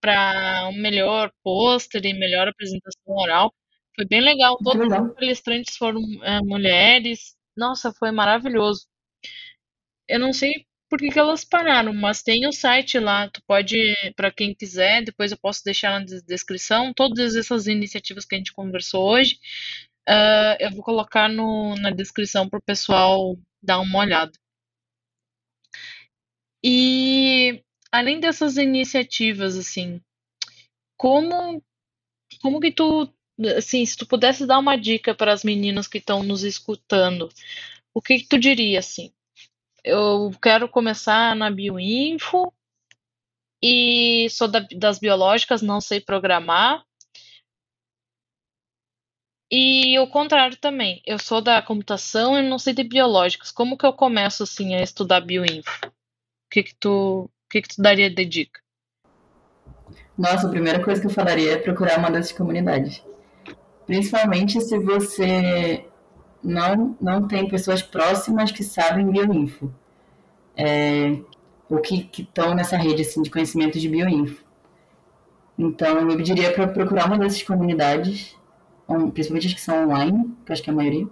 para 0.00 0.68
um 0.68 0.74
melhor 0.74 1.32
pôster 1.42 2.04
e 2.04 2.12
melhor 2.14 2.48
apresentação 2.48 3.14
oral. 3.16 3.54
Foi 3.96 4.06
bem 4.06 4.20
legal. 4.20 4.56
Todos 4.58 4.86
os 4.92 5.14
palestrantes 5.14 5.76
foram 5.76 6.00
é, 6.24 6.40
mulheres. 6.42 7.36
Nossa, 7.56 7.92
foi 7.98 8.10
maravilhoso. 8.10 8.86
Eu 10.08 10.18
não 10.20 10.32
sei 10.32 10.52
por 10.88 10.98
que, 10.98 11.08
que 11.10 11.18
elas 11.18 11.44
pararam, 11.44 11.92
mas 11.92 12.22
tem 12.22 12.46
o 12.46 12.52
site 12.52 12.98
lá. 12.98 13.28
Tu 13.28 13.42
pode, 13.46 13.76
para 14.16 14.30
quem 14.30 14.54
quiser, 14.54 15.02
depois 15.04 15.32
eu 15.32 15.38
posso 15.38 15.62
deixar 15.64 15.98
na 15.98 16.06
descrição 16.26 16.92
todas 16.94 17.36
essas 17.36 17.66
iniciativas 17.66 18.24
que 18.24 18.34
a 18.34 18.38
gente 18.38 18.52
conversou 18.52 19.04
hoje. 19.10 19.38
Uh, 20.08 20.56
eu 20.60 20.70
vou 20.70 20.82
colocar 20.84 21.28
no, 21.28 21.74
na 21.76 21.90
descrição 21.90 22.48
para 22.48 22.58
o 22.58 22.62
pessoal 22.62 23.36
dar 23.62 23.80
uma 23.80 23.98
olhada. 23.98 24.32
E 26.62 27.62
além 27.92 28.20
dessas 28.20 28.56
iniciativas, 28.56 29.56
assim, 29.56 30.00
como 30.96 31.62
como 32.42 32.60
que 32.60 32.72
tu, 32.72 33.12
assim, 33.56 33.84
se 33.86 33.96
tu 33.96 34.06
pudesse 34.06 34.46
dar 34.46 34.58
uma 34.58 34.76
dica 34.76 35.14
para 35.14 35.32
as 35.32 35.44
meninas 35.44 35.88
que 35.88 35.98
estão 35.98 36.22
nos 36.22 36.42
escutando, 36.42 37.28
o 37.94 38.02
que, 38.02 38.20
que 38.20 38.28
tu 38.28 38.38
diria, 38.38 38.80
assim? 38.80 39.12
Eu 39.84 40.30
quero 40.42 40.68
começar 40.68 41.36
na 41.36 41.50
bioinfo 41.50 42.52
e 43.62 44.28
sou 44.30 44.48
da, 44.48 44.60
das 44.76 44.98
biológicas, 44.98 45.60
não 45.60 45.80
sei 45.80 46.00
programar. 46.00 46.82
E 49.50 49.98
o 49.98 50.08
contrário 50.08 50.56
também, 50.56 51.02
eu 51.06 51.18
sou 51.18 51.40
da 51.40 51.60
computação 51.60 52.38
e 52.38 52.48
não 52.48 52.58
sei 52.58 52.72
de 52.72 52.82
biológicas. 52.82 53.52
Como 53.52 53.76
que 53.76 53.84
eu 53.84 53.92
começo 53.92 54.42
assim 54.42 54.74
a 54.74 54.82
estudar 54.82 55.20
bioinfo? 55.20 55.86
O 55.86 55.90
que 56.50 56.62
que 56.62 56.74
tu 56.74 57.30
que, 57.50 57.62
que 57.62 57.68
tu 57.68 57.82
daria 57.82 58.10
de 58.10 58.24
dica? 58.24 58.60
Nossa, 60.18 60.46
a 60.46 60.50
primeira 60.50 60.82
coisa 60.82 61.00
que 61.00 61.06
eu 61.06 61.10
falaria 61.10 61.52
é 61.52 61.56
procurar 61.56 61.98
uma 61.98 62.10
dessas 62.10 62.32
comunidades. 62.32 63.00
Principalmente 63.86 64.60
se 64.60 64.78
você 64.78 65.84
não, 66.42 66.96
não 67.00 67.28
tem 67.28 67.48
pessoas 67.48 67.82
próximas 67.82 68.50
que 68.50 68.64
sabem 68.64 69.10
bioinfo. 69.10 69.72
É, 70.56 71.16
que 71.82 72.08
estão 72.18 72.54
nessa 72.54 72.76
rede 72.76 73.02
assim, 73.02 73.22
de 73.22 73.30
conhecimento 73.30 73.78
de 73.78 73.88
bioinfo. 73.88 74.44
Então, 75.58 76.10
eu 76.10 76.20
diria 76.20 76.52
para 76.52 76.66
procurar 76.68 77.06
uma 77.06 77.18
dessas 77.18 77.42
comunidades, 77.42 78.36
principalmente 79.12 79.46
as 79.46 79.54
que 79.54 79.60
são 79.60 79.84
online, 79.84 80.34
que 80.44 80.52
acho 80.52 80.62
que 80.62 80.70
é 80.70 80.72
a 80.72 80.76
maioria, 80.76 81.06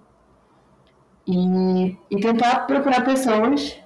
e, 1.26 1.96
e 2.10 2.20
tentar 2.20 2.66
procurar 2.66 3.04
pessoas 3.04 3.78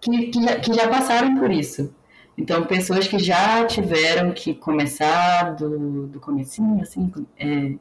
que, 0.00 0.28
que, 0.28 0.42
já, 0.42 0.60
que 0.60 0.72
já 0.72 0.88
passaram 0.88 1.38
por 1.38 1.50
isso. 1.50 1.94
Então, 2.38 2.64
pessoas 2.64 3.08
que 3.08 3.18
já 3.18 3.64
tiveram 3.66 4.32
que 4.32 4.54
começar 4.54 5.54
do, 5.54 6.06
do 6.06 6.20
comecinho, 6.20 6.82
assim, 6.82 7.10
é, 7.38 7.74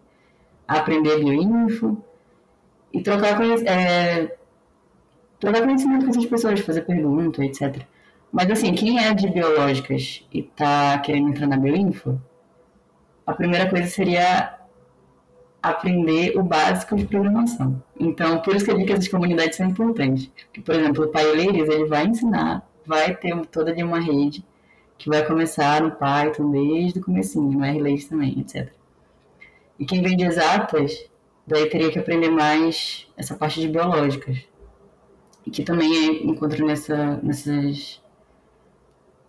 a 0.67 0.79
aprender 0.79 1.19
bioinfo 1.19 2.01
e 2.93 3.01
trocar, 3.01 3.39
é, 3.65 4.37
trocar 5.39 5.61
conhecimento 5.63 6.05
com 6.05 6.11
essas 6.11 6.25
pessoas, 6.25 6.59
fazer 6.59 6.81
perguntas, 6.81 7.45
etc. 7.45 7.83
Mas, 8.31 8.49
assim, 8.51 8.73
quem 8.73 8.99
é 8.99 9.13
de 9.13 9.29
biológicas 9.29 10.25
e 10.33 10.39
está 10.39 10.97
querendo 10.99 11.29
entrar 11.29 11.47
na 11.47 11.57
bioinfo, 11.57 12.19
a 13.25 13.33
primeira 13.33 13.69
coisa 13.69 13.87
seria 13.87 14.59
aprender 15.61 16.37
o 16.37 16.43
básico 16.43 16.95
de 16.95 17.05
programação. 17.05 17.81
Então, 17.99 18.39
por 18.41 18.55
isso 18.55 18.65
que 18.65 18.71
eu 18.71 18.75
digo 18.75 18.87
que 18.87 18.93
essas 18.93 19.07
comunidades 19.07 19.57
são 19.57 19.67
importantes. 19.67 20.27
Porque, 20.45 20.61
por 20.61 20.75
exemplo, 20.75 21.05
o 21.05 21.07
PyLadies, 21.07 21.69
ele 21.69 21.85
vai 21.85 22.05
ensinar, 22.05 22.67
vai 22.85 23.15
ter 23.15 23.35
toda 23.47 23.73
de 23.73 23.83
uma 23.83 23.99
rede 23.99 24.45
que 24.97 25.09
vai 25.09 25.25
começar 25.25 25.81
no 25.81 25.91
Python 25.91 26.51
desde 26.51 26.99
o 26.99 27.03
comecinho, 27.03 27.51
no 27.51 27.65
RLadies 27.65 28.05
também, 28.05 28.39
etc. 28.39 28.71
E 29.79 29.85
quem 29.85 30.01
vem 30.01 30.15
de 30.15 30.23
exatas, 30.23 31.09
daí 31.45 31.67
teria 31.67 31.91
que 31.91 31.99
aprender 31.99 32.29
mais 32.29 33.07
essa 33.17 33.35
parte 33.35 33.59
de 33.59 33.67
biológicas. 33.67 34.37
E 35.45 35.51
que 35.51 35.63
também 35.63 35.91
é, 35.93 36.23
encontro 36.23 36.65
nessa, 36.65 37.17
nessas 37.21 38.01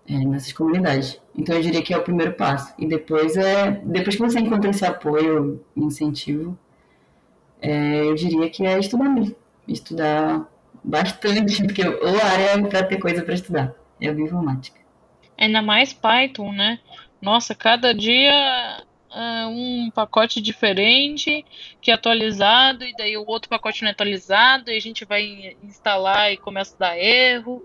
é, 0.08 0.18
nessas 0.18 0.52
comunidades. 0.52 1.20
Então 1.36 1.54
eu 1.54 1.62
diria 1.62 1.82
que 1.82 1.92
é 1.92 1.98
o 1.98 2.02
primeiro 2.02 2.32
passo. 2.34 2.72
E 2.78 2.86
depois 2.86 3.36
é 3.36 3.70
depois 3.84 4.16
que 4.16 4.22
você 4.22 4.38
encontra 4.38 4.70
esse 4.70 4.84
apoio, 4.84 5.64
incentivo, 5.76 6.56
é, 7.60 8.04
eu 8.04 8.14
diria 8.14 8.48
que 8.48 8.64
é 8.64 8.78
estudar 8.78 9.08
mesmo, 9.08 9.34
estudar 9.66 10.46
bastante, 10.82 11.62
porque 11.64 11.82
a 11.82 12.26
área 12.26 12.44
é 12.44 12.62
para 12.62 12.84
ter 12.84 12.98
coisa 12.98 13.22
para 13.22 13.34
estudar, 13.34 13.74
é 14.00 14.12
bioinformática. 14.12 14.80
Ainda 15.36 15.60
mais 15.60 15.92
Python, 15.92 16.52
né? 16.52 16.78
Nossa, 17.20 17.54
cada 17.54 17.92
dia 17.92 18.84
é 19.16 19.46
um 19.46 19.90
pacote 19.94 20.40
diferente 20.42 21.44
que 21.80 21.90
é 21.90 21.94
atualizado 21.94 22.84
e 22.84 22.94
daí 22.96 23.16
o 23.16 23.26
outro 23.26 23.48
pacote 23.48 23.82
não 23.82 23.88
é 23.88 23.92
atualizado 23.92 24.70
e 24.70 24.76
a 24.76 24.80
gente 24.80 25.04
vai 25.06 25.56
instalar 25.62 26.32
e 26.32 26.36
começa 26.36 26.74
a 26.76 26.78
dar 26.78 26.98
erro. 26.98 27.62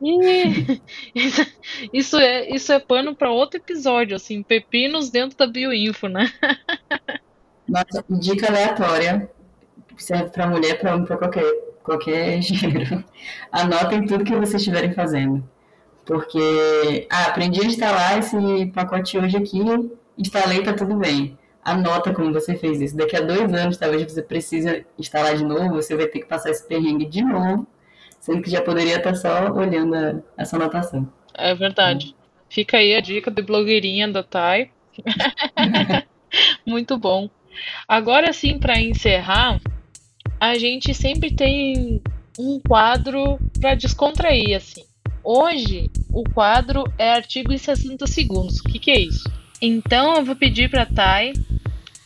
isso 1.92 2.16
é, 2.16 2.48
isso 2.48 2.72
é 2.72 2.78
pano 2.78 3.14
para 3.14 3.30
outro 3.30 3.58
episódio, 3.58 4.16
assim, 4.16 4.42
pepinos 4.42 5.10
dentro 5.10 5.36
da 5.36 5.46
bioinfo, 5.46 6.08
né? 6.08 6.32
Nossa, 7.68 8.02
dica 8.08 8.48
aleatória, 8.48 9.30
serve 9.98 10.30
para 10.30 10.46
mulher, 10.46 10.78
para 10.78 10.94
homem, 10.94 11.06
para 11.06 11.18
qualquer, 11.18 11.52
qualquer 11.82 12.40
gênero. 12.42 13.04
Anotem 13.52 14.06
tudo 14.06 14.24
que 14.24 14.34
vocês 14.34 14.62
estiverem 14.62 14.92
fazendo. 14.92 15.46
Porque, 16.06 17.06
ah, 17.10 17.26
aprendi 17.26 17.60
a 17.60 17.64
instalar 17.66 18.18
esse 18.18 18.66
pacote 18.72 19.18
hoje 19.18 19.36
aqui, 19.36 19.60
instalei, 20.18 20.62
tá 20.62 20.72
tudo 20.72 20.96
bem. 20.96 21.38
Anota 21.64 22.12
como 22.12 22.32
você 22.32 22.56
fez 22.56 22.80
isso. 22.80 22.96
Daqui 22.96 23.16
a 23.16 23.20
dois 23.20 23.52
anos, 23.52 23.76
talvez 23.76 24.10
você 24.10 24.22
precise 24.22 24.84
instalar 24.98 25.36
de 25.36 25.44
novo, 25.44 25.74
você 25.74 25.96
vai 25.96 26.06
ter 26.06 26.20
que 26.20 26.26
passar 26.26 26.50
esse 26.50 26.66
perrengue 26.66 27.04
de 27.06 27.22
novo 27.22 27.66
sendo 28.20 28.42
que 28.42 28.50
já 28.50 28.60
poderia 28.62 28.96
estar 28.96 29.14
só 29.14 29.50
olhando 29.52 29.94
a, 29.94 30.14
essa 30.36 30.56
anotação. 30.56 31.10
É 31.34 31.54
verdade. 31.54 32.14
Fica 32.48 32.78
aí 32.78 32.94
a 32.94 33.00
dica 33.00 33.30
de 33.30 33.42
blogueirinha 33.42 34.08
da 34.08 34.22
Thay. 34.22 34.70
Muito 36.66 36.98
bom. 36.98 37.28
Agora 37.86 38.32
sim, 38.32 38.58
para 38.58 38.80
encerrar, 38.80 39.60
a 40.40 40.56
gente 40.58 40.94
sempre 40.94 41.34
tem 41.34 42.02
um 42.38 42.60
quadro 42.60 43.38
para 43.60 43.74
descontrair 43.74 44.56
assim. 44.56 44.84
Hoje 45.22 45.90
o 46.10 46.24
quadro 46.24 46.84
é 46.96 47.10
artigo 47.10 47.52
em 47.52 47.58
60 47.58 48.06
segundos. 48.06 48.60
O 48.60 48.64
que, 48.64 48.78
que 48.78 48.90
é 48.90 49.00
isso? 49.00 49.30
Então 49.60 50.16
eu 50.16 50.24
vou 50.24 50.36
pedir 50.36 50.70
para 50.70 50.86
Thay 50.86 51.32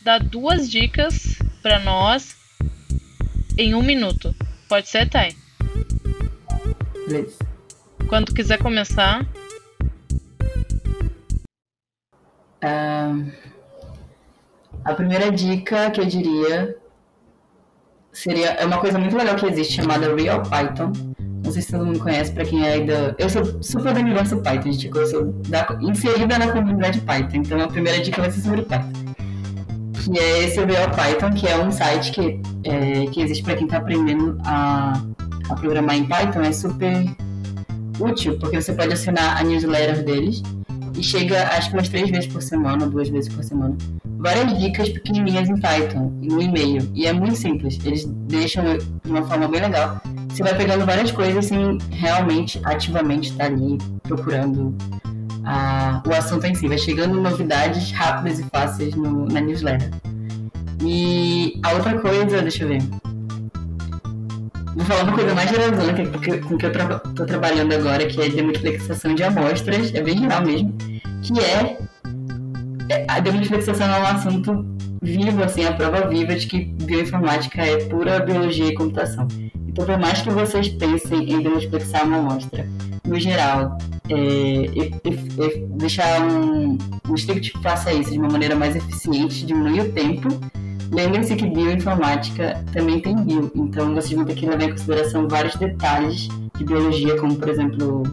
dar 0.01 0.19
duas 0.19 0.69
dicas 0.69 1.37
para 1.61 1.79
nós 1.79 2.35
em 3.57 3.75
um 3.75 3.81
minuto. 3.81 4.33
Pode 4.67 4.89
ser, 4.89 5.09
Thay? 5.09 5.35
Beleza. 7.07 7.37
Quando 8.09 8.33
quiser 8.33 8.57
começar. 8.57 9.25
Uh, 12.63 13.31
a 14.83 14.93
primeira 14.93 15.31
dica 15.31 15.91
que 15.91 15.99
eu 16.01 16.05
diria 16.05 16.77
seria 18.11 18.51
é 18.51 18.65
uma 18.65 18.79
coisa 18.79 18.97
muito 18.97 19.15
legal 19.15 19.35
que 19.35 19.45
existe 19.45 19.75
chamada 19.75 20.15
Real 20.15 20.41
Python. 20.43 20.91
Não 21.43 21.51
sei 21.51 21.61
se 21.61 21.71
todo 21.71 21.85
mundo 21.85 21.99
conhece, 21.99 22.31
para 22.31 22.45
quem 22.45 22.65
é 22.65 22.79
da. 22.79 23.15
Eu 23.17 23.29
sou 23.29 23.61
super 23.61 23.93
do 23.93 23.99
universo 23.99 24.37
Python, 24.37 24.71
gente. 24.71 24.89
Eu 24.95 25.07
sou 25.07 25.25
da... 25.49 25.67
inserida 25.81 26.39
na 26.39 26.51
comunidade 26.51 27.01
Python. 27.01 27.37
Então 27.37 27.61
a 27.61 27.67
primeira 27.67 28.01
dica 28.01 28.21
vai 28.21 28.31
ser 28.31 28.41
sobre 28.41 28.61
Python. 28.61 28.91
Que 30.03 30.19
é 30.19 30.43
esse 30.43 30.63
Real 30.63 30.89
Python, 30.91 31.31
que 31.33 31.47
é 31.47 31.57
um 31.57 31.71
site 31.71 32.11
que, 32.11 32.41
é, 32.63 33.05
que 33.07 33.21
existe 33.21 33.43
para 33.43 33.55
quem 33.55 33.65
está 33.65 33.77
aprendendo 33.77 34.37
a, 34.45 35.01
a 35.49 35.55
programar 35.55 35.95
em 35.95 36.05
Python. 36.05 36.41
É 36.41 36.51
super 36.51 37.05
útil, 37.99 38.37
porque 38.39 38.61
você 38.61 38.73
pode 38.73 38.93
assinar 38.93 39.37
a 39.37 39.43
newsletter 39.43 40.03
deles 40.03 40.41
e 40.97 41.03
chega 41.03 41.47
acho 41.49 41.69
que 41.69 41.75
umas 41.75 41.89
três 41.89 42.09
vezes 42.09 42.27
por 42.27 42.41
semana, 42.41 42.87
duas 42.87 43.09
vezes 43.09 43.33
por 43.33 43.43
semana, 43.43 43.75
várias 44.17 44.57
dicas 44.59 44.89
pequenininhas 44.89 45.49
em 45.49 45.59
Python 45.59 46.11
no 46.21 46.41
e-mail. 46.41 46.89
E 46.93 47.05
é 47.05 47.13
muito 47.13 47.35
simples, 47.35 47.79
eles 47.83 48.05
deixam 48.05 48.63
de 48.77 49.11
uma 49.11 49.23
forma 49.23 49.47
bem 49.47 49.61
legal. 49.61 50.01
Você 50.33 50.41
vai 50.41 50.55
pegando 50.55 50.83
várias 50.83 51.11
coisas 51.11 51.45
sem 51.45 51.77
realmente, 51.91 52.59
ativamente 52.63 53.29
estar 53.29 53.45
ali 53.45 53.77
procurando 54.01 54.75
a, 55.45 56.01
o 56.07 56.11
assunto 56.11 56.43
em 56.47 56.55
si. 56.55 56.67
Vai 56.67 56.79
chegando 56.79 57.21
novidades 57.21 57.91
rápidas 57.91 58.39
e 58.39 58.43
fáceis 58.45 58.95
no, 58.95 59.27
na 59.27 59.39
newsletter. 59.39 59.91
E 60.83 61.61
a 61.63 61.73
outra 61.73 61.99
coisa, 61.99 62.41
deixa 62.41 62.63
eu 62.63 62.69
ver. 62.69 62.81
Vou 64.75 64.85
falar 64.85 65.03
uma 65.03 65.13
coisa 65.13 65.35
mais 65.35 65.51
geralzona 65.51 65.93
com 66.41 66.57
que 66.57 66.65
eu 66.65 66.71
tra 66.71 66.97
tô 66.97 67.25
trabalhando 67.27 67.73
agora, 67.73 68.03
que 68.07 68.19
é 68.19 68.27
demultiplicação 68.27 69.13
de 69.13 69.21
amostras, 69.21 69.93
é 69.93 70.01
bem 70.01 70.17
geral 70.17 70.43
mesmo, 70.43 70.75
que 71.21 71.39
é, 71.39 71.77
é 72.89 73.05
a 73.07 73.19
demultiplicação 73.19 73.85
é 73.85 73.99
um 73.99 74.07
assunto 74.07 74.65
vivo, 74.99 75.43
assim, 75.43 75.63
a 75.63 75.73
prova 75.73 76.07
viva 76.07 76.33
de 76.33 76.47
que 76.47 76.65
bioinformática 76.65 77.61
é 77.61 77.85
pura 77.85 78.19
biologia 78.21 78.69
e 78.69 78.73
computação. 78.73 79.27
Então, 79.73 79.85
por 79.87 79.97
mais 79.97 80.21
que 80.21 80.29
vocês 80.29 80.69
pensem 80.69 81.33
em 81.33 81.41
demultiplicar 81.41 82.05
uma 82.05 82.17
amostra, 82.17 82.69
no 83.07 83.19
geral, 83.19 83.75
é, 84.07 84.65
deixar 85.71 86.21
um, 86.21 86.77
um 87.09 87.15
script 87.15 87.51
que 87.51 87.63
faça 87.63 87.91
isso 87.91 88.11
de 88.11 88.19
uma 88.19 88.29
maneira 88.29 88.55
mais 88.55 88.75
eficiente, 88.75 89.45
diminuir 89.45 89.81
o 89.81 89.91
tempo 89.91 90.29
Lembre-se 90.93 91.35
que 91.35 91.47
bioinformática 91.47 92.63
também 92.71 93.01
tem 93.01 93.15
bio, 93.15 93.51
então 93.55 93.95
vocês 93.95 94.13
vão 94.13 94.25
ter 94.25 94.35
que 94.35 94.45
levar 94.45 94.65
em 94.65 94.69
consideração 94.69 95.27
vários 95.27 95.55
detalhes 95.55 96.27
de 96.55 96.63
biologia, 96.63 97.19
como 97.19 97.35
por 97.35 97.49
exemplo 97.49 98.03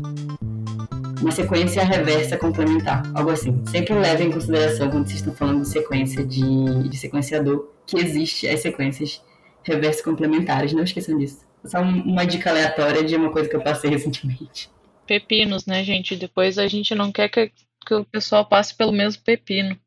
uma 1.20 1.30
sequência 1.30 1.84
reversa 1.84 2.38
complementar, 2.38 3.02
algo 3.14 3.28
assim. 3.28 3.62
Sempre 3.66 3.92
leve 3.92 4.24
em 4.24 4.32
consideração 4.32 4.88
quando 4.88 5.06
vocês 5.06 5.18
estão 5.18 5.34
falando 5.34 5.60
de 5.60 5.68
sequência 5.68 6.24
de, 6.24 6.88
de 6.88 6.96
sequenciador 6.96 7.68
que 7.86 7.98
existe 7.98 8.48
as 8.48 8.60
sequências 8.60 9.22
reverso 9.62 10.02
complementares. 10.02 10.72
Não 10.72 10.82
esqueçam 10.82 11.18
disso. 11.18 11.49
Só 11.64 11.80
uma 11.80 12.26
dica 12.26 12.50
aleatória 12.50 13.04
de 13.04 13.14
uma 13.16 13.30
coisa 13.30 13.48
que 13.48 13.56
eu 13.56 13.62
passei 13.62 13.90
recentemente. 13.90 14.70
Pepinos, 15.06 15.66
né, 15.66 15.82
gente? 15.84 16.16
Depois 16.16 16.58
a 16.58 16.66
gente 16.68 16.94
não 16.94 17.10
quer 17.12 17.28
que, 17.28 17.52
que 17.86 17.94
o 17.94 18.04
pessoal 18.04 18.44
passe 18.46 18.74
pelo 18.74 18.92
mesmo 18.92 19.22
pepino. 19.22 19.78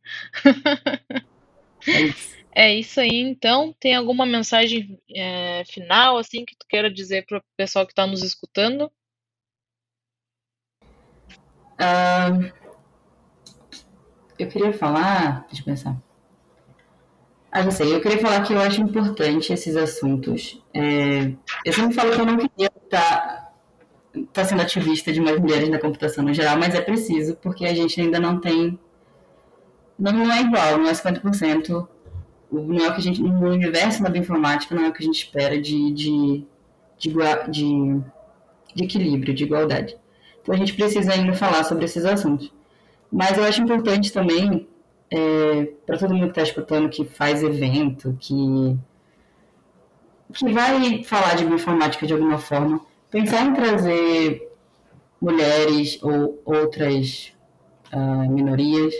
É 1.87 2.01
isso. 2.01 2.33
É 2.55 2.71
isso 2.71 2.99
aí, 2.99 3.17
então. 3.17 3.73
Tem 3.79 3.95
alguma 3.95 4.27
mensagem 4.27 4.99
é, 5.15 5.63
final, 5.65 6.17
assim, 6.17 6.45
que 6.45 6.55
tu 6.55 6.67
queira 6.69 6.91
dizer 6.91 7.25
para 7.25 7.39
o 7.39 7.43
pessoal 7.57 7.83
que 7.83 7.91
está 7.91 8.05
nos 8.05 8.21
escutando? 8.21 8.91
Uh, 11.73 12.53
eu 14.37 14.47
queria 14.47 14.71
falar. 14.71 15.47
Deixa 15.47 15.61
eu 15.61 15.65
pensar. 15.65 15.97
Ah, 17.55 17.61
já 17.61 17.71
sei. 17.71 17.93
Eu 17.93 18.01
queria 18.01 18.17
falar 18.17 18.41
que 18.41 18.53
eu 18.53 18.59
acho 18.59 18.81
importante 18.81 19.53
esses 19.53 19.75
assuntos. 19.75 20.59
É, 20.73 21.31
eu 21.63 21.71
sempre 21.71 21.93
falo 21.93 22.11
que 22.11 22.19
eu 22.19 22.25
não 22.25 22.37
queria 22.37 22.71
estar 22.83 23.53
tá, 24.11 24.21
tá 24.33 24.45
sendo 24.45 24.63
ativista 24.63 25.13
de 25.13 25.21
mais 25.21 25.39
mulheres 25.39 25.69
na 25.69 25.79
computação 25.79 26.23
no 26.23 26.33
geral, 26.33 26.57
mas 26.57 26.73
é 26.73 26.81
preciso, 26.81 27.35
porque 27.35 27.65
a 27.65 27.73
gente 27.73 28.01
ainda 28.01 28.19
não 28.19 28.39
tem. 28.39 28.79
Não 29.99 30.31
é 30.31 30.41
igual, 30.41 30.79
não 30.79 30.89
é 30.89 30.93
50% 30.93 31.87
não 32.61 32.85
é 32.85 32.89
o 32.89 32.93
que 32.93 32.99
a 32.99 33.03
gente, 33.03 33.21
no 33.21 33.49
universo 33.49 34.03
da 34.03 34.09
bioinformática, 34.09 34.75
não 34.75 34.85
é 34.85 34.89
o 34.89 34.93
que 34.93 35.01
a 35.01 35.05
gente 35.05 35.17
espera 35.17 35.59
de, 35.59 35.91
de, 35.91 36.45
de, 36.97 37.13
de, 37.49 38.01
de 38.75 38.83
equilíbrio, 38.83 39.33
de 39.33 39.43
igualdade. 39.43 39.97
Então 40.41 40.53
a 40.53 40.57
gente 40.57 40.73
precisa 40.73 41.13
ainda 41.13 41.33
falar 41.33 41.63
sobre 41.63 41.85
esses 41.85 42.05
assuntos. 42.05 42.51
Mas 43.11 43.37
eu 43.37 43.43
acho 43.43 43.61
importante 43.61 44.11
também, 44.11 44.67
é, 45.15 45.65
para 45.85 45.99
todo 45.99 46.15
mundo 46.15 46.23
que 46.23 46.39
está 46.39 46.41
escutando, 46.41 46.89
que 46.89 47.05
faz 47.05 47.43
evento, 47.43 48.17
que, 48.19 48.75
que 50.33 50.51
vai 50.51 51.03
falar 51.03 51.35
de 51.35 51.45
bioinformática 51.45 52.07
de 52.07 52.13
alguma 52.13 52.39
forma, 52.39 52.81
pensar 53.11 53.45
em 53.45 53.53
trazer 53.53 54.51
mulheres 55.21 55.99
ou 56.01 56.41
outras 56.43 57.31
uh, 57.93 58.29
minorias 58.31 58.91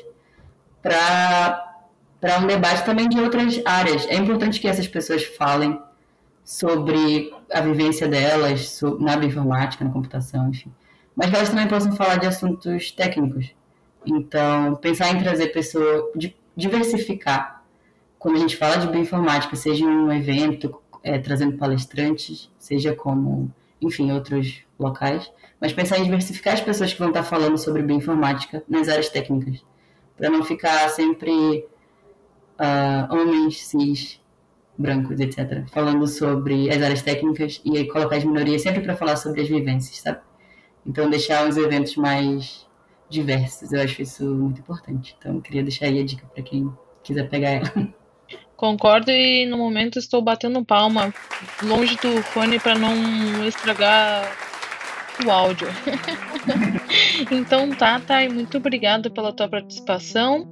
para 0.84 2.40
um 2.42 2.46
debate 2.46 2.86
também 2.86 3.10
de 3.10 3.20
outras 3.20 3.60
áreas. 3.66 4.08
É 4.08 4.16
importante 4.16 4.60
que 4.60 4.68
essas 4.68 4.88
pessoas 4.88 5.24
falem 5.24 5.82
sobre 6.46 7.34
a 7.52 7.60
vivência 7.62 8.08
delas 8.08 8.80
na 9.00 9.18
bioinformática, 9.18 9.84
na 9.84 9.90
computação, 9.90 10.48
enfim. 10.50 10.72
Mas 11.16 11.32
que 11.32 11.36
elas 11.36 11.50
também 11.50 11.68
possam 11.68 11.92
falar 11.96 12.18
de 12.18 12.28
assuntos 12.28 12.92
técnicos. 12.92 13.54
Então, 14.06 14.76
pensar 14.76 15.12
em 15.14 15.22
trazer 15.22 15.48
pessoas, 15.48 16.04
diversificar. 16.56 17.64
Quando 18.20 18.36
a 18.36 18.40
gente 18.40 18.56
fala 18.56 18.78
de 18.78 18.88
bioinformática, 18.88 19.56
seja 19.56 19.84
em 19.84 19.88
um 19.88 20.12
evento, 20.12 20.76
é, 21.04 21.18
trazendo 21.18 21.58
palestrantes, 21.58 22.50
seja 22.58 22.96
como, 22.96 23.52
enfim, 23.82 24.12
outros 24.12 24.64
locais, 24.80 25.32
mas 25.60 25.74
pensar 25.74 26.00
em 26.00 26.04
diversificar 26.04 26.54
as 26.54 26.62
pessoas 26.62 26.94
que 26.94 27.00
vão 27.00 27.10
estar 27.10 27.24
falando 27.24 27.58
sobre 27.58 27.82
bioinformática 27.82 28.64
nas 28.68 28.88
áreas 28.88 29.10
técnicas, 29.10 29.64
para 30.18 30.30
não 30.30 30.44
ficar 30.44 30.90
sempre 30.90 31.66
uh, 32.60 33.14
homens 33.14 33.66
cis, 33.66 34.22
brancos, 34.78 35.20
etc., 35.20 35.68
falando 35.72 36.08
sobre 36.08 36.70
as 36.70 36.82
áreas 36.82 37.02
técnicas 37.02 37.62
e 37.64 37.78
aí 37.78 37.88
colocar 37.88 38.18
as 38.18 38.24
minorias 38.24 38.62
sempre 38.62 38.82
para 38.82 38.96
falar 38.96 39.16
sobre 39.18 39.42
as 39.42 39.48
vivências, 39.48 40.00
sabe? 40.00 40.20
Então, 40.86 41.10
deixar 41.10 41.48
os 41.48 41.58
eventos 41.58 41.96
mais 41.96 42.68
diversos, 43.10 43.72
eu 43.72 43.82
acho 43.82 44.02
isso 44.02 44.26
muito 44.26 44.60
importante. 44.62 45.16
Então, 45.18 45.36
eu 45.36 45.42
queria 45.42 45.64
deixar 45.64 45.86
aí 45.86 46.00
a 46.00 46.06
dica 46.06 46.26
para 46.34 46.44
quem 46.44 46.72
quiser 47.04 47.30
pegar 47.30 47.50
ela. 47.50 47.94
Concordo 48.56 49.12
e 49.12 49.46
no 49.46 49.58
momento 49.58 50.00
estou 50.00 50.22
batendo 50.22 50.64
palma 50.64 51.14
longe 51.62 51.98
do 51.98 52.22
fone 52.24 52.60
para 52.60 52.76
não 52.76 53.46
estragar 53.46 54.32
o 55.26 55.30
áudio. 55.30 55.68
então 57.30 57.70
tá, 57.72 58.24
e 58.24 58.30
muito 58.30 58.58
obrigado 58.58 59.12
pela 59.12 59.34
tua 59.34 59.50
participação. 59.50 60.48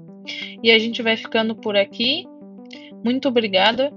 E 0.62 0.72
a 0.72 0.78
gente 0.78 1.02
vai 1.02 1.16
ficando 1.16 1.56
por 1.56 1.76
aqui. 1.76 2.26
Muito 3.04 3.28
obrigada 3.28 3.92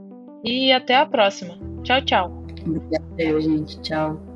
e 0.44 0.72
até 0.72 0.96
a 0.96 1.06
próxima. 1.06 1.58
Tchau, 1.82 2.02
tchau. 2.04 2.44
Obrigada, 2.64 3.40
gente. 3.40 3.80
Tchau. 3.80 4.33